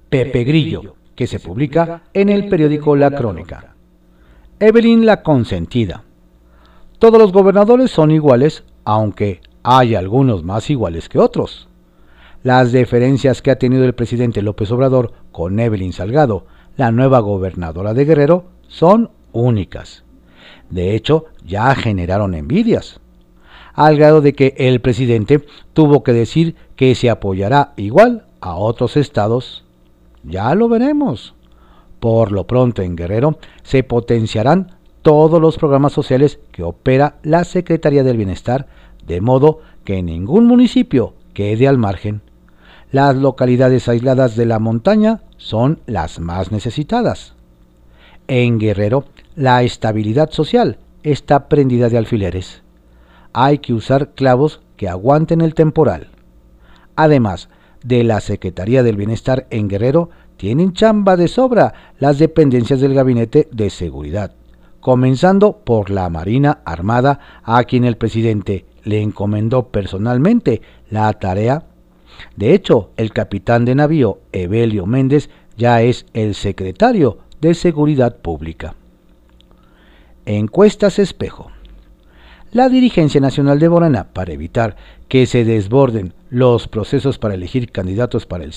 Pepe 0.08 0.44
Grillo, 0.44 0.94
que 1.14 1.26
se 1.26 1.40
publica 1.40 2.02
en 2.14 2.28
el 2.28 2.48
periódico 2.48 2.96
La 2.96 3.10
Crónica. 3.10 3.69
Evelyn 4.62 5.06
la 5.06 5.22
Consentida. 5.22 6.04
Todos 6.98 7.18
los 7.18 7.32
gobernadores 7.32 7.90
son 7.90 8.10
iguales, 8.10 8.62
aunque 8.84 9.40
hay 9.62 9.94
algunos 9.94 10.44
más 10.44 10.68
iguales 10.68 11.08
que 11.08 11.18
otros. 11.18 11.70
Las 12.42 12.70
diferencias 12.70 13.40
que 13.40 13.50
ha 13.50 13.58
tenido 13.58 13.86
el 13.86 13.94
presidente 13.94 14.42
López 14.42 14.70
Obrador 14.70 15.14
con 15.32 15.58
Evelyn 15.58 15.94
Salgado, 15.94 16.44
la 16.76 16.92
nueva 16.92 17.20
gobernadora 17.20 17.94
de 17.94 18.04
Guerrero, 18.04 18.50
son 18.68 19.12
únicas. 19.32 20.04
De 20.68 20.94
hecho, 20.94 21.24
ya 21.42 21.74
generaron 21.74 22.34
envidias, 22.34 23.00
al 23.72 23.96
grado 23.96 24.20
de 24.20 24.34
que 24.34 24.54
el 24.58 24.82
presidente 24.82 25.42
tuvo 25.72 26.02
que 26.02 26.12
decir 26.12 26.54
que 26.76 26.94
se 26.94 27.08
apoyará 27.08 27.72
igual 27.78 28.26
a 28.42 28.56
otros 28.56 28.98
estados. 28.98 29.64
Ya 30.22 30.54
lo 30.54 30.68
veremos. 30.68 31.34
Por 32.00 32.32
lo 32.32 32.46
pronto 32.46 32.82
en 32.82 32.96
Guerrero 32.96 33.38
se 33.62 33.84
potenciarán 33.84 34.72
todos 35.02 35.40
los 35.40 35.56
programas 35.56 35.92
sociales 35.92 36.40
que 36.50 36.62
opera 36.62 37.16
la 37.22 37.44
Secretaría 37.44 38.02
del 38.02 38.16
Bienestar, 38.16 38.66
de 39.06 39.20
modo 39.20 39.60
que 39.84 40.02
ningún 40.02 40.46
municipio 40.46 41.14
quede 41.34 41.68
al 41.68 41.78
margen. 41.78 42.22
Las 42.90 43.16
localidades 43.16 43.88
aisladas 43.88 44.34
de 44.34 44.46
la 44.46 44.58
montaña 44.58 45.22
son 45.36 45.80
las 45.86 46.18
más 46.20 46.50
necesitadas. 46.50 47.34
En 48.28 48.58
Guerrero, 48.58 49.04
la 49.36 49.62
estabilidad 49.62 50.30
social 50.30 50.78
está 51.02 51.48
prendida 51.48 51.88
de 51.88 51.98
alfileres. 51.98 52.62
Hay 53.32 53.58
que 53.58 53.72
usar 53.72 54.10
clavos 54.10 54.60
que 54.76 54.88
aguanten 54.88 55.40
el 55.40 55.54
temporal. 55.54 56.08
Además 56.96 57.48
de 57.82 58.04
la 58.04 58.20
Secretaría 58.20 58.82
del 58.82 58.96
Bienestar 58.96 59.46
en 59.50 59.68
Guerrero, 59.68 60.10
tienen 60.40 60.72
chamba 60.72 61.18
de 61.18 61.28
sobra 61.28 61.92
las 61.98 62.18
dependencias 62.18 62.80
del 62.80 62.94
Gabinete 62.94 63.46
de 63.52 63.68
Seguridad, 63.68 64.32
comenzando 64.80 65.58
por 65.58 65.90
la 65.90 66.08
Marina 66.08 66.60
Armada, 66.64 67.20
a 67.42 67.62
quien 67.64 67.84
el 67.84 67.98
presidente 67.98 68.64
le 68.84 69.02
encomendó 69.02 69.68
personalmente 69.68 70.62
la 70.88 71.12
tarea. 71.12 71.64
De 72.36 72.54
hecho, 72.54 72.88
el 72.96 73.12
capitán 73.12 73.66
de 73.66 73.74
navío, 73.74 74.20
Evelio 74.32 74.86
Méndez, 74.86 75.28
ya 75.58 75.82
es 75.82 76.06
el 76.14 76.34
secretario 76.34 77.18
de 77.42 77.52
Seguridad 77.52 78.16
Pública. 78.16 78.74
Encuestas 80.24 80.98
espejo. 80.98 81.50
La 82.50 82.70
dirigencia 82.70 83.20
nacional 83.20 83.58
de 83.58 83.68
Morena, 83.68 84.08
para 84.14 84.32
evitar 84.32 84.76
que 85.06 85.26
se 85.26 85.44
desborden 85.44 86.14
los 86.30 86.66
procesos 86.66 87.18
para 87.18 87.34
elegir 87.34 87.70
candidatos 87.70 88.24
para, 88.24 88.44
el 88.44 88.54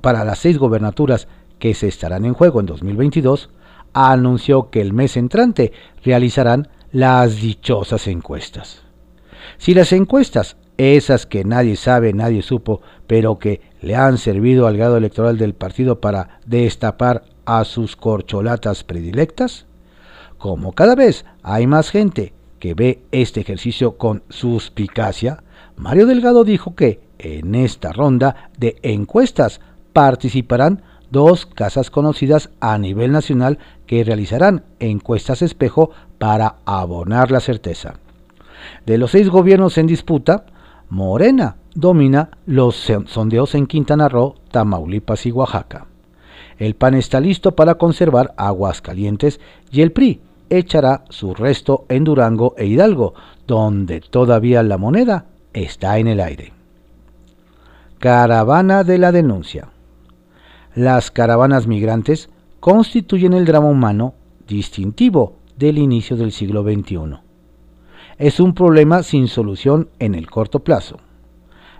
para 0.00 0.24
las 0.24 0.38
seis 0.38 0.58
gobernaturas 0.58 1.28
que 1.58 1.74
se 1.74 1.88
estarán 1.88 2.24
en 2.24 2.34
juego 2.34 2.60
en 2.60 2.66
2022, 2.66 3.50
anunció 3.92 4.70
que 4.70 4.80
el 4.80 4.92
mes 4.92 5.16
entrante 5.16 5.72
realizarán 6.04 6.68
las 6.92 7.36
dichosas 7.36 8.06
encuestas. 8.06 8.82
Si 9.58 9.74
las 9.74 9.92
encuestas, 9.92 10.56
esas 10.76 11.26
que 11.26 11.44
nadie 11.44 11.76
sabe, 11.76 12.12
nadie 12.12 12.42
supo, 12.42 12.80
pero 13.06 13.38
que 13.38 13.60
le 13.80 13.96
han 13.96 14.18
servido 14.18 14.66
al 14.66 14.76
grado 14.76 14.96
electoral 14.96 15.38
del 15.38 15.54
partido 15.54 16.00
para 16.00 16.40
destapar 16.46 17.24
a 17.44 17.64
sus 17.64 17.96
corcholatas 17.96 18.84
predilectas, 18.84 19.66
como 20.38 20.72
cada 20.72 20.94
vez 20.94 21.26
hay 21.42 21.66
más 21.66 21.90
gente 21.90 22.32
que 22.58 22.74
ve 22.74 23.02
este 23.12 23.40
ejercicio 23.40 23.98
con 23.98 24.22
suspicacia, 24.28 25.42
Mario 25.76 26.06
Delgado 26.06 26.44
dijo 26.44 26.74
que 26.74 27.00
en 27.22 27.54
esta 27.54 27.92
ronda 27.92 28.50
de 28.58 28.76
encuestas 28.82 29.60
participarán 29.92 30.82
dos 31.10 31.46
casas 31.46 31.90
conocidas 31.90 32.50
a 32.60 32.78
nivel 32.78 33.12
nacional 33.12 33.58
que 33.86 34.04
realizarán 34.04 34.64
encuestas 34.78 35.42
espejo 35.42 35.90
para 36.18 36.56
abonar 36.64 37.30
la 37.30 37.40
certeza. 37.40 37.94
De 38.86 38.98
los 38.98 39.12
seis 39.12 39.28
gobiernos 39.28 39.78
en 39.78 39.86
disputa, 39.86 40.44
Morena 40.88 41.56
domina 41.74 42.30
los 42.46 42.90
sondeos 43.06 43.54
en 43.54 43.66
Quintana 43.66 44.08
Roo, 44.08 44.36
Tamaulipas 44.50 45.26
y 45.26 45.32
Oaxaca. 45.32 45.86
El 46.58 46.74
PAN 46.74 46.94
está 46.94 47.20
listo 47.20 47.56
para 47.56 47.76
conservar 47.76 48.34
aguas 48.36 48.82
calientes 48.82 49.40
y 49.72 49.80
el 49.80 49.92
PRI 49.92 50.20
echará 50.50 51.04
su 51.08 51.32
resto 51.32 51.86
en 51.88 52.04
Durango 52.04 52.54
e 52.58 52.66
Hidalgo, 52.66 53.14
donde 53.46 54.00
todavía 54.00 54.62
la 54.62 54.76
moneda 54.76 55.26
está 55.54 55.98
en 55.98 56.08
el 56.08 56.20
aire. 56.20 56.59
Caravana 58.00 58.82
de 58.82 58.96
la 58.96 59.12
denuncia. 59.12 59.68
Las 60.74 61.10
caravanas 61.10 61.66
migrantes 61.66 62.30
constituyen 62.58 63.34
el 63.34 63.44
drama 63.44 63.68
humano 63.68 64.14
distintivo 64.48 65.36
del 65.58 65.76
inicio 65.76 66.16
del 66.16 66.32
siglo 66.32 66.62
XXI. 66.62 67.18
Es 68.16 68.40
un 68.40 68.54
problema 68.54 69.02
sin 69.02 69.28
solución 69.28 69.90
en 69.98 70.14
el 70.14 70.30
corto 70.30 70.60
plazo. 70.60 70.96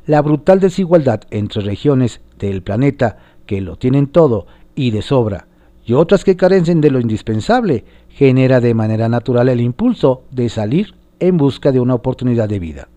La 0.05 0.21
brutal 0.21 0.61
desigualdad 0.61 1.23
entre 1.31 1.63
regiones 1.63 2.21
del 2.39 2.63
planeta 2.63 3.17
que 3.47 3.63
lo 3.63 3.77
tienen 3.77 4.07
todo 4.07 4.47
y 4.75 4.91
de 4.91 5.01
sobra 5.01 5.47
y 5.87 5.95
otras 5.95 6.23
que 6.23 6.37
carecen 6.37 6.83
de 6.83 6.91
lo 6.91 7.01
indispensable 7.01 7.87
genera 8.11 8.61
de 8.61 8.75
manera 8.75 9.09
natural 9.09 9.49
el 9.49 9.63
impulso 9.63 10.25
de 10.31 10.51
salir 10.51 10.95
en 11.19 11.39
busca 11.39 11.73
de 11.73 11.81
una 11.81 11.95
oportunidad 11.95 12.51
de 12.51 12.59
vida. 12.59 12.89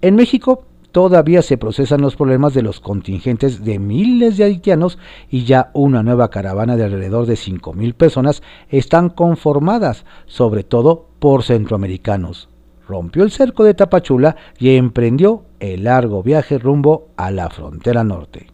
En 0.00 0.16
México 0.16 0.64
todavía 0.92 1.42
se 1.42 1.58
procesan 1.58 2.00
los 2.00 2.16
problemas 2.16 2.54
de 2.54 2.62
los 2.62 2.78
contingentes 2.78 3.64
de 3.64 3.78
miles 3.78 4.36
de 4.36 4.44
haitianos 4.44 4.98
y 5.28 5.44
ya 5.44 5.70
una 5.72 6.02
nueva 6.02 6.30
caravana 6.30 6.76
de 6.76 6.84
alrededor 6.84 7.26
de 7.26 7.34
5.000 7.34 7.94
personas 7.94 8.42
están 8.68 9.08
conformadas, 9.08 10.04
sobre 10.26 10.62
todo 10.62 11.06
por 11.18 11.42
centroamericanos. 11.42 12.48
Rompió 12.86 13.22
el 13.24 13.30
cerco 13.30 13.64
de 13.64 13.74
Tapachula 13.74 14.36
y 14.58 14.76
emprendió 14.76 15.44
el 15.60 15.84
largo 15.84 16.22
viaje 16.22 16.58
rumbo 16.58 17.08
a 17.16 17.30
la 17.30 17.48
frontera 17.48 18.04
norte. 18.04 18.48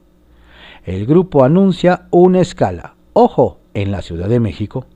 El 0.85 1.07
grupo 1.07 1.45
anuncia 1.45 2.07
una 2.11 2.41
escala, 2.41 2.95
ojo, 3.13 3.59
en 3.75 3.91
la 3.91 4.01
Ciudad 4.01 4.29
de 4.29 4.41
México. 4.41 4.87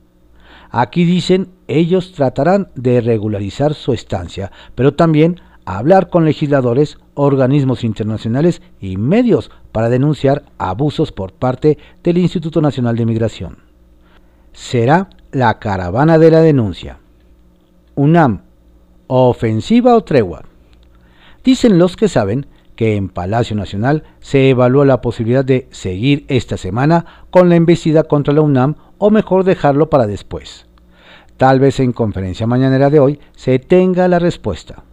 Aquí 0.69 1.05
dicen, 1.05 1.49
ellos 1.67 2.13
tratarán 2.13 2.69
de 2.75 3.01
regularizar 3.01 3.73
su 3.73 3.93
estancia, 3.93 4.51
pero 4.75 4.93
también 4.93 5.39
hablar 5.65 6.09
con 6.09 6.25
legisladores, 6.25 6.97
organismos 7.15 7.83
internacionales 7.83 8.61
y 8.79 8.97
medios 8.97 9.51
para 9.71 9.89
denunciar 9.89 10.43
abusos 10.57 11.11
por 11.11 11.33
parte 11.33 11.77
del 12.03 12.17
Instituto 12.17 12.61
Nacional 12.61 12.95
de 12.95 13.05
Migración. 13.05 13.57
Será 14.51 15.09
la 15.31 15.59
caravana 15.59 16.17
de 16.17 16.31
la 16.31 16.41
denuncia. 16.41 16.99
UNAM, 17.95 18.41
ofensiva 19.07 19.95
o 19.95 20.03
tregua. 20.03 20.43
Dicen 21.43 21.77
los 21.77 21.97
que 21.97 22.07
saben 22.07 22.47
que 22.75 22.95
en 22.95 23.09
Palacio 23.09 23.55
Nacional 23.55 24.03
se 24.19 24.49
evaluó 24.49 24.85
la 24.85 25.01
posibilidad 25.01 25.45
de 25.45 25.67
seguir 25.71 26.25
esta 26.27 26.57
semana 26.57 27.05
con 27.29 27.49
la 27.49 27.55
embestida 27.55 28.03
contra 28.03 28.33
la 28.33 28.41
UNAM 28.41 28.75
o 28.97 29.11
mejor 29.11 29.43
dejarlo 29.43 29.89
para 29.89 30.07
después. 30.07 30.67
Tal 31.37 31.59
vez 31.59 31.79
en 31.79 31.91
conferencia 31.91 32.47
mañanera 32.47 32.89
de 32.89 32.99
hoy 32.99 33.19
se 33.35 33.59
tenga 33.59 34.07
la 34.07 34.19
respuesta 34.19 34.83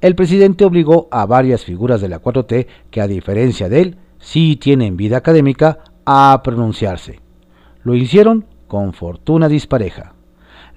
el 0.00 0.14
presidente 0.14 0.64
obligó 0.64 1.08
a 1.10 1.26
varias 1.26 1.64
figuras 1.64 2.00
de 2.00 2.08
la 2.08 2.22
4T 2.22 2.66
que 2.90 3.00
a 3.00 3.06
diferencia 3.06 3.68
de 3.68 3.80
él, 3.82 3.96
sí 4.18 4.56
tienen 4.56 4.96
vida 4.96 5.18
académica, 5.18 5.78
a 6.06 6.40
pronunciarse. 6.42 7.20
Lo 7.82 7.94
hicieron 7.94 8.46
con 8.66 8.92
fortuna 8.92 9.48
dispareja. 9.48 10.14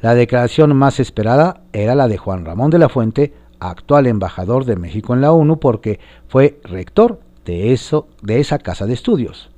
La 0.01 0.15
declaración 0.15 0.75
más 0.75 0.99
esperada 0.99 1.61
era 1.71 1.95
la 1.95 2.07
de 2.07 2.17
Juan 2.17 2.45
Ramón 2.45 2.69
de 2.69 2.79
la 2.79 2.89
Fuente, 2.89 3.33
actual 3.59 4.07
embajador 4.07 4.65
de 4.65 4.75
México 4.75 5.13
en 5.13 5.21
la 5.21 5.31
ONU, 5.31 5.59
porque 5.59 5.99
fue 6.27 6.59
rector 6.63 7.21
de, 7.45 7.71
eso, 7.71 8.07
de 8.21 8.39
esa 8.39 8.59
casa 8.59 8.85
de 8.85 8.93
estudios. 8.93 9.49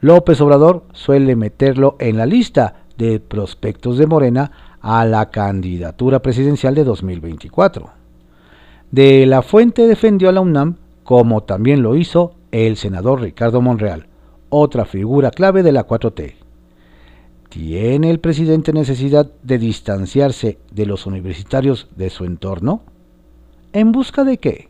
López 0.00 0.40
Obrador 0.40 0.84
suele 0.92 1.34
meterlo 1.34 1.96
en 1.98 2.18
la 2.18 2.26
lista 2.26 2.84
de 2.98 3.20
prospectos 3.20 3.96
de 3.98 4.06
Morena 4.06 4.52
a 4.80 5.04
la 5.04 5.30
candidatura 5.30 6.20
presidencial 6.20 6.74
de 6.74 6.84
2024. 6.84 7.97
De 8.90 9.26
la 9.26 9.42
Fuente 9.42 9.86
defendió 9.86 10.30
a 10.30 10.32
la 10.32 10.40
UNAM, 10.40 10.76
como 11.04 11.42
también 11.42 11.82
lo 11.82 11.94
hizo 11.94 12.34
el 12.52 12.76
senador 12.76 13.20
Ricardo 13.20 13.60
Monreal, 13.60 14.06
otra 14.48 14.86
figura 14.86 15.30
clave 15.30 15.62
de 15.62 15.72
la 15.72 15.86
4T. 15.86 16.34
¿Tiene 17.50 18.10
el 18.10 18.20
presidente 18.20 18.72
necesidad 18.72 19.30
de 19.42 19.58
distanciarse 19.58 20.58
de 20.70 20.86
los 20.86 21.06
universitarios 21.06 21.88
de 21.96 22.08
su 22.08 22.24
entorno? 22.24 22.82
¿En 23.74 23.92
busca 23.92 24.24
de 24.24 24.38
qué? 24.38 24.68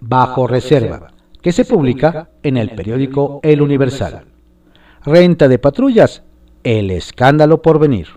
Bajo 0.00 0.46
reserva, 0.46 1.12
que 1.42 1.52
se 1.52 1.64
publica 1.64 2.30
en 2.42 2.56
el 2.56 2.70
periódico 2.70 3.40
El 3.42 3.60
Universal. 3.60 4.24
Renta 5.04 5.48
de 5.48 5.58
patrullas 5.58 6.22
el 6.64 6.90
escándalo 6.90 7.60
por 7.60 7.78
venir. 7.78 8.08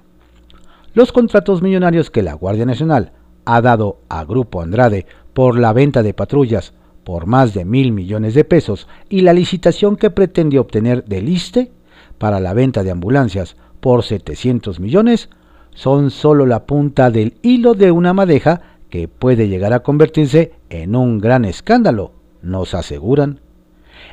Los 0.94 1.12
contratos 1.12 1.62
millonarios 1.62 2.10
que 2.10 2.24
la 2.24 2.34
Guardia 2.34 2.66
Nacional 2.66 3.12
ha 3.52 3.62
dado 3.62 3.98
a 4.10 4.26
Grupo 4.26 4.62
Andrade 4.62 5.08
por 5.34 5.58
la 5.58 5.74
venta 5.74 6.04
de 6.04 6.14
patrullas 6.14 6.74
por 7.04 7.26
más 7.26 7.56
de 7.56 7.66
mil 7.66 7.92
millones 7.92 8.36
de 8.36 8.44
pesos 8.44 8.88
y 9.10 9.22
la 9.22 9.34
licitación 9.34 9.96
que 9.96 10.12
pretende 10.12 10.60
obtener 10.60 11.04
del 11.06 11.28
ISTE 11.28 11.72
para 12.20 12.40
la 12.40 12.54
venta 12.54 12.84
de 12.84 12.92
ambulancias 12.92 13.56
por 13.80 14.04
700 14.04 14.80
millones 14.80 15.30
son 15.74 16.12
solo 16.12 16.46
la 16.46 16.68
punta 16.68 17.10
del 17.10 17.38
hilo 17.42 17.74
de 17.74 17.90
una 17.90 18.14
madeja 18.14 18.62
que 18.92 19.08
puede 19.08 19.48
llegar 19.48 19.74
a 19.74 19.80
convertirse 19.80 20.54
en 20.70 20.96
un 20.96 21.18
gran 21.18 21.44
escándalo, 21.44 22.12
nos 22.44 22.76
aseguran. 22.76 23.40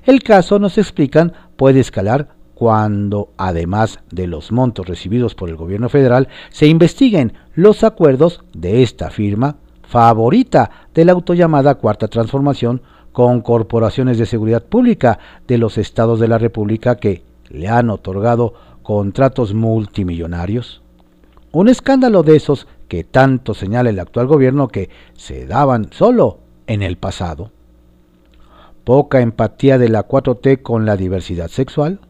El 0.04 0.22
caso, 0.22 0.58
nos 0.58 0.78
explican, 0.78 1.34
puede 1.56 1.80
escalar 1.80 2.35
cuando, 2.56 3.34
además 3.36 4.00
de 4.10 4.26
los 4.26 4.50
montos 4.50 4.86
recibidos 4.86 5.34
por 5.34 5.50
el 5.50 5.56
gobierno 5.56 5.90
federal, 5.90 6.28
se 6.48 6.66
investiguen 6.66 7.34
los 7.54 7.84
acuerdos 7.84 8.40
de 8.54 8.82
esta 8.82 9.10
firma 9.10 9.56
favorita 9.86 10.70
de 10.94 11.04
la 11.04 11.12
autollamada 11.12 11.74
Cuarta 11.74 12.08
Transformación 12.08 12.80
con 13.12 13.42
corporaciones 13.42 14.16
de 14.16 14.24
seguridad 14.24 14.64
pública 14.64 15.18
de 15.46 15.58
los 15.58 15.76
estados 15.76 16.18
de 16.18 16.28
la 16.28 16.38
República 16.38 16.96
que 16.96 17.24
le 17.50 17.68
han 17.68 17.90
otorgado 17.90 18.54
contratos 18.82 19.52
multimillonarios. 19.52 20.80
Un 21.52 21.68
escándalo 21.68 22.22
de 22.22 22.36
esos 22.36 22.66
que 22.88 23.04
tanto 23.04 23.52
señala 23.52 23.90
el 23.90 24.00
actual 24.00 24.28
gobierno 24.28 24.68
que 24.68 24.88
se 25.12 25.46
daban 25.46 25.92
solo 25.92 26.38
en 26.66 26.82
el 26.82 26.96
pasado. 26.96 27.50
Poca 28.82 29.20
empatía 29.20 29.76
de 29.76 29.90
la 29.90 30.08
4T 30.08 30.62
con 30.62 30.86
la 30.86 30.96
diversidad 30.96 31.48
sexual. 31.48 32.00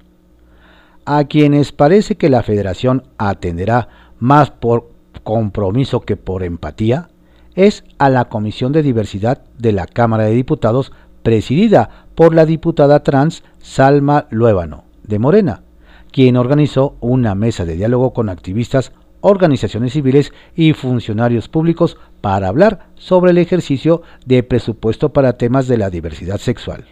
A 1.08 1.22
quienes 1.24 1.70
parece 1.70 2.16
que 2.16 2.28
la 2.28 2.42
federación 2.42 3.04
atenderá 3.16 3.88
más 4.18 4.50
por 4.50 4.90
compromiso 5.22 6.00
que 6.00 6.16
por 6.16 6.42
empatía, 6.42 7.10
es 7.54 7.84
a 7.98 8.10
la 8.10 8.24
Comisión 8.24 8.72
de 8.72 8.82
Diversidad 8.82 9.44
de 9.56 9.70
la 9.70 9.86
Cámara 9.86 10.24
de 10.24 10.32
Diputados 10.32 10.90
presidida 11.22 12.06
por 12.16 12.34
la 12.34 12.44
diputada 12.44 13.04
trans 13.04 13.44
Salma 13.60 14.26
Luébano, 14.30 14.82
de 15.04 15.20
Morena, 15.20 15.62
quien 16.10 16.36
organizó 16.36 16.96
una 17.00 17.36
mesa 17.36 17.64
de 17.64 17.76
diálogo 17.76 18.12
con 18.12 18.28
activistas 18.28 18.90
organizaciones 19.20 19.92
civiles 19.92 20.32
y 20.56 20.72
funcionarios 20.72 21.48
públicos 21.48 21.98
para 22.20 22.48
hablar 22.48 22.88
sobre 22.96 23.30
el 23.30 23.38
ejercicio 23.38 24.02
de 24.24 24.42
presupuesto 24.42 25.12
para 25.12 25.34
temas 25.34 25.68
de 25.68 25.78
la 25.78 25.88
diversidad 25.88 26.38
sexual. 26.38 26.84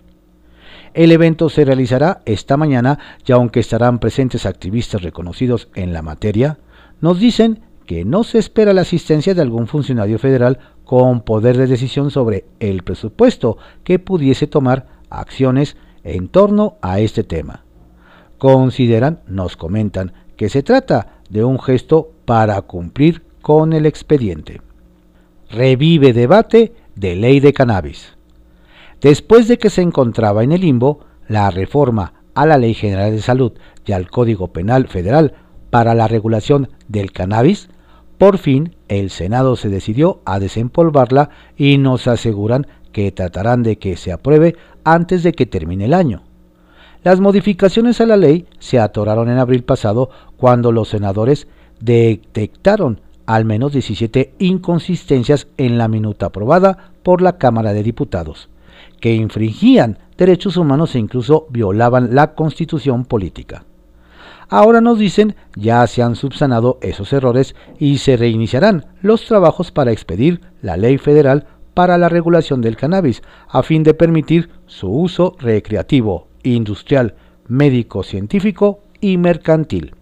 El 0.95 1.11
evento 1.11 1.49
se 1.49 1.65
realizará 1.65 2.23
esta 2.25 2.57
mañana 2.57 3.01
y 3.27 3.33
aunque 3.33 3.59
estarán 3.59 3.99
presentes 3.99 4.47
activistas 4.47 5.03
reconocidos 5.03 5.69
en 5.75 5.93
la 5.93 6.03
materia, 6.03 6.59
nos 7.01 7.19
dicen 7.19 7.63
que 7.85 8.05
no 8.05 8.23
se 8.23 8.39
espera 8.39 8.73
la 8.73 8.83
asistencia 8.83 9.35
de 9.35 9.43
algún 9.43 9.67
funcionario 9.67 10.21
federal 10.21 10.61
con 10.85 11.23
poder 11.23 11.57
de 11.57 11.67
decisión 11.67 12.13
sobre 12.13 12.45
el 12.61 12.85
presupuesto 12.85 13.59
que 13.83 13.99
pudiese 13.99 14.47
tomar 14.47 14.87
acciones 15.11 15.77
en 16.05 16.29
torno 16.29 16.77
a 16.81 17.01
este 17.01 17.25
tema. 17.25 17.65
Consideran, 18.39 19.21
nos 19.27 19.57
comentan, 19.57 20.13
que 20.37 20.49
se 20.49 20.63
trata 20.63 21.19
de 21.29 21.43
un 21.43 21.59
gesto 21.59 22.13
para 22.25 22.63
cumplir 22.63 23.23
con 23.43 23.73
el 23.73 23.85
expediente. 23.87 24.61
Revive 25.51 26.13
debate 26.13 26.73
de 26.95 27.17
ley 27.17 27.41
de 27.41 27.53
cannabis. 27.53 28.14
Después 29.05 29.49
de 29.49 29.59
que 29.59 29.69
se 29.69 29.83
encontraba 29.83 30.45
en 30.45 30.53
el 30.53 30.63
limbo 30.63 31.01
la 31.29 31.51
reforma 31.51 32.15
a 32.33 32.47
la 32.47 32.57
Ley 32.57 32.73
General 32.73 33.11
de 33.11 33.21
Salud 33.21 33.53
y 33.85 33.93
al 33.93 34.09
Código 34.09 34.49
Penal 34.49 34.89
Federal 34.89 35.35
para 35.69 35.95
la 35.95 36.09
regulación 36.09 36.71
del 36.89 37.13
cannabis, 37.13 37.69
por 38.17 38.39
fin 38.39 38.77
el 38.89 39.11
Senado 39.11 39.57
se 39.57 39.69
decidió 39.69 40.23
a 40.25 40.39
desempolvarla 40.39 41.29
y 41.55 41.77
nos 41.77 42.09
aseguran 42.09 42.67
que 42.93 43.13
tratarán 43.13 43.63
de 43.63 43.77
que 43.77 43.99
se 43.99 44.11
apruebe 44.11 44.57
antes 44.85 45.23
de 45.23 45.33
que 45.33 45.45
termine 45.45 45.85
el 45.85 45.93
año. 45.93 46.23
Las 47.03 47.21
modificaciones 47.21 48.01
a 48.01 48.07
la 48.07 48.17
ley 48.17 48.47
se 48.59 48.79
atoraron 48.79 49.29
en 49.29 49.37
abril 49.37 49.65
pasado 49.65 50.09
cuando 50.39 50.73
los 50.73 50.89
senadores 50.89 51.47
detectaron 51.79 53.03
al 53.27 53.45
menos 53.45 53.73
17 53.73 54.33
inconsistencias 54.39 55.47
en 55.59 55.77
la 55.77 55.89
minuta 55.89 56.25
aprobada 56.25 56.95
por 57.03 57.21
la 57.21 57.37
Cámara 57.37 57.75
de 57.75 57.83
Diputados, 57.83 58.49
que 59.05 59.13
infringían 59.13 59.99
derechos 60.17 60.57
humanos 60.57 60.95
e 60.95 60.99
incluso 60.99 61.47
violaban 61.51 62.15
la 62.15 62.35
constitución 62.35 63.05
política. 63.05 63.67
Ahora 64.49 64.81
nos 64.81 64.99
dicen 64.99 65.37
ya 65.57 65.87
se 65.87 66.03
han 66.03 66.17
subsanado 66.17 66.79
esos 66.81 67.13
errores 67.13 67.55
y 67.79 67.99
se 67.99 68.17
reiniciarán 68.17 68.87
los 69.03 69.27
trabajos 69.27 69.73
para 69.73 69.93
expedir 69.93 70.41
la 70.63 70.79
ley 70.79 70.97
federal 70.97 71.47
para 71.75 71.99
la 71.99 72.09
regulación 72.09 72.63
del 72.63 72.79
cannabis, 72.79 73.23
a 73.47 73.63
fin 73.63 73.83
de 73.83 73.93
permitir 73.93 74.49
su 74.65 74.89
uso 74.89 75.37
recreativo, 75.39 76.29
industrial, 76.43 77.15
médico, 77.47 78.05
científico 78.05 78.85
y 79.03 79.19
mercantil. 79.19 79.95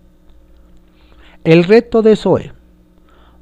El 1.43 1.65
reto 1.65 2.03
de 2.03 2.15
SOE. 2.15 2.53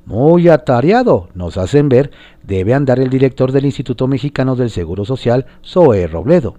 Muy 0.06 0.48
atareado, 0.48 1.28
nos 1.34 1.56
hacen 1.56 1.88
ver, 1.88 2.10
debe 2.42 2.74
andar 2.74 2.98
el 2.98 3.10
director 3.10 3.52
del 3.52 3.66
Instituto 3.66 4.06
Mexicano 4.06 4.56
del 4.56 4.70
Seguro 4.70 5.04
Social, 5.04 5.46
SOE 5.62 6.06
Robledo. 6.06 6.56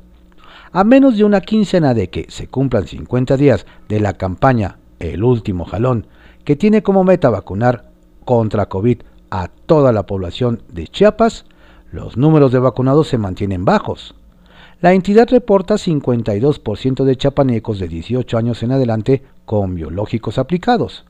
A 0.72 0.84
menos 0.84 1.18
de 1.18 1.26
una 1.26 1.42
quincena 1.42 1.94
de 1.94 2.10
que 2.10 2.28
se 2.30 2.48
cumplan 2.48 2.88
50 2.88 3.36
días 3.38 3.66
de 3.90 4.00
la 4.00 4.14
campaña 4.14 4.78
El 5.00 5.24
último 5.24 5.66
jalón, 5.66 6.08
que 6.46 6.56
tiene 6.56 6.82
como 6.82 7.04
meta 7.04 7.30
vacunar 7.30 7.90
contra 8.24 8.68
COVID 8.68 9.00
a 9.32 9.48
toda 9.48 9.92
la 9.92 10.06
población 10.06 10.62
de 10.72 10.88
Chiapas, 10.88 11.46
los 11.92 12.16
números 12.16 12.52
de 12.52 12.60
vacunados 12.60 13.08
se 13.08 13.18
mantienen 13.18 13.66
bajos. 13.66 14.16
La 14.80 14.94
entidad 14.94 15.28
reporta 15.30 15.76
52% 15.76 17.04
de 17.04 17.16
chapanecos 17.16 17.80
de 17.80 17.88
18 17.88 18.38
años 18.38 18.64
en 18.64 18.72
adelante 18.72 19.24
con 19.46 19.76
biológicos 19.76 20.38
aplicados. 20.38 21.06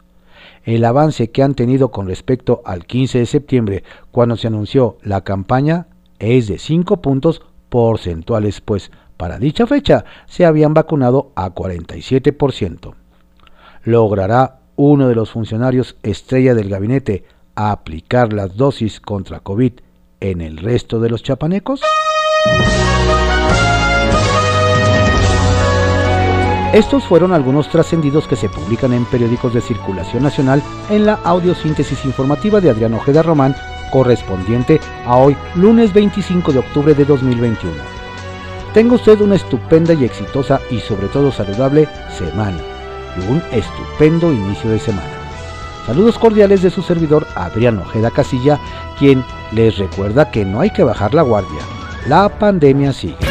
El 0.64 0.86
avance 0.86 1.32
que 1.32 1.44
han 1.44 1.56
tenido 1.56 1.92
con 1.92 2.08
respecto 2.08 2.62
al 2.66 2.86
15 2.86 3.20
de 3.20 3.26
septiembre, 3.26 3.84
cuando 4.12 4.38
se 4.38 4.48
anunció 4.48 4.98
la 5.02 5.22
campaña, 5.22 5.88
es 6.20 6.48
de 6.48 6.60
5 6.60 7.02
puntos 7.02 7.42
porcentuales, 7.70 8.62
pues 8.62 8.92
para 9.18 9.40
dicha 9.40 9.66
fecha 9.68 10.06
se 10.28 10.46
habían 10.46 10.74
vacunado 10.74 11.32
a 11.36 11.54
47%. 11.54 12.94
¿Logrará 13.84 14.60
uno 14.76 15.08
de 15.08 15.16
los 15.16 15.32
funcionarios 15.32 15.96
estrella 16.04 16.54
del 16.54 16.70
gabinete 16.70 17.24
aplicar 17.56 18.34
las 18.34 18.56
dosis 18.56 19.00
contra 19.00 19.40
COVID 19.40 19.74
en 20.20 20.42
el 20.42 20.58
resto 20.58 21.00
de 21.00 21.10
los 21.10 21.24
chapanecos? 21.24 21.82
Estos 26.74 27.04
fueron 27.04 27.34
algunos 27.34 27.68
trascendidos 27.68 28.30
que 28.30 28.38
se 28.38 28.48
publican 28.48 28.94
en 28.94 29.04
periódicos 29.04 29.54
de 29.54 29.60
circulación 29.60 30.24
nacional 30.24 30.64
en 30.90 31.06
la 31.06 31.16
audiosíntesis 31.26 32.06
informativa 32.06 32.62
de 32.62 32.70
Adrián 32.70 32.94
Ojeda 32.94 33.22
Román, 33.22 33.58
correspondiente 33.92 34.80
a 35.06 35.18
hoy, 35.18 35.36
lunes 35.56 35.92
25 35.92 36.54
de 36.54 36.60
octubre 36.60 36.94
de 36.94 37.04
2021. 37.04 37.76
Tenga 38.74 38.96
usted 38.96 39.20
una 39.20 39.36
estupenda 39.36 39.94
y 39.94 40.06
exitosa 40.06 40.62
y 40.70 40.80
sobre 40.80 41.10
todo 41.10 41.30
saludable 41.30 41.90
semana 42.18 42.60
y 43.18 43.30
un 43.30 43.44
estupendo 43.52 44.32
inicio 44.32 44.70
de 44.70 44.80
semana. 44.80 45.12
Saludos 45.86 46.18
cordiales 46.18 46.62
de 46.62 46.70
su 46.70 46.84
servidor 46.84 47.28
Adrián 47.36 47.80
Ojeda 47.80 48.12
Casilla, 48.12 48.58
quien 48.98 49.26
les 49.52 49.78
recuerda 49.78 50.32
que 50.32 50.46
no 50.46 50.62
hay 50.62 50.70
que 50.70 50.86
bajar 50.86 51.14
la 51.14 51.24
guardia. 51.24 51.60
La 52.08 52.30
pandemia 52.30 52.94
sigue. 52.94 53.31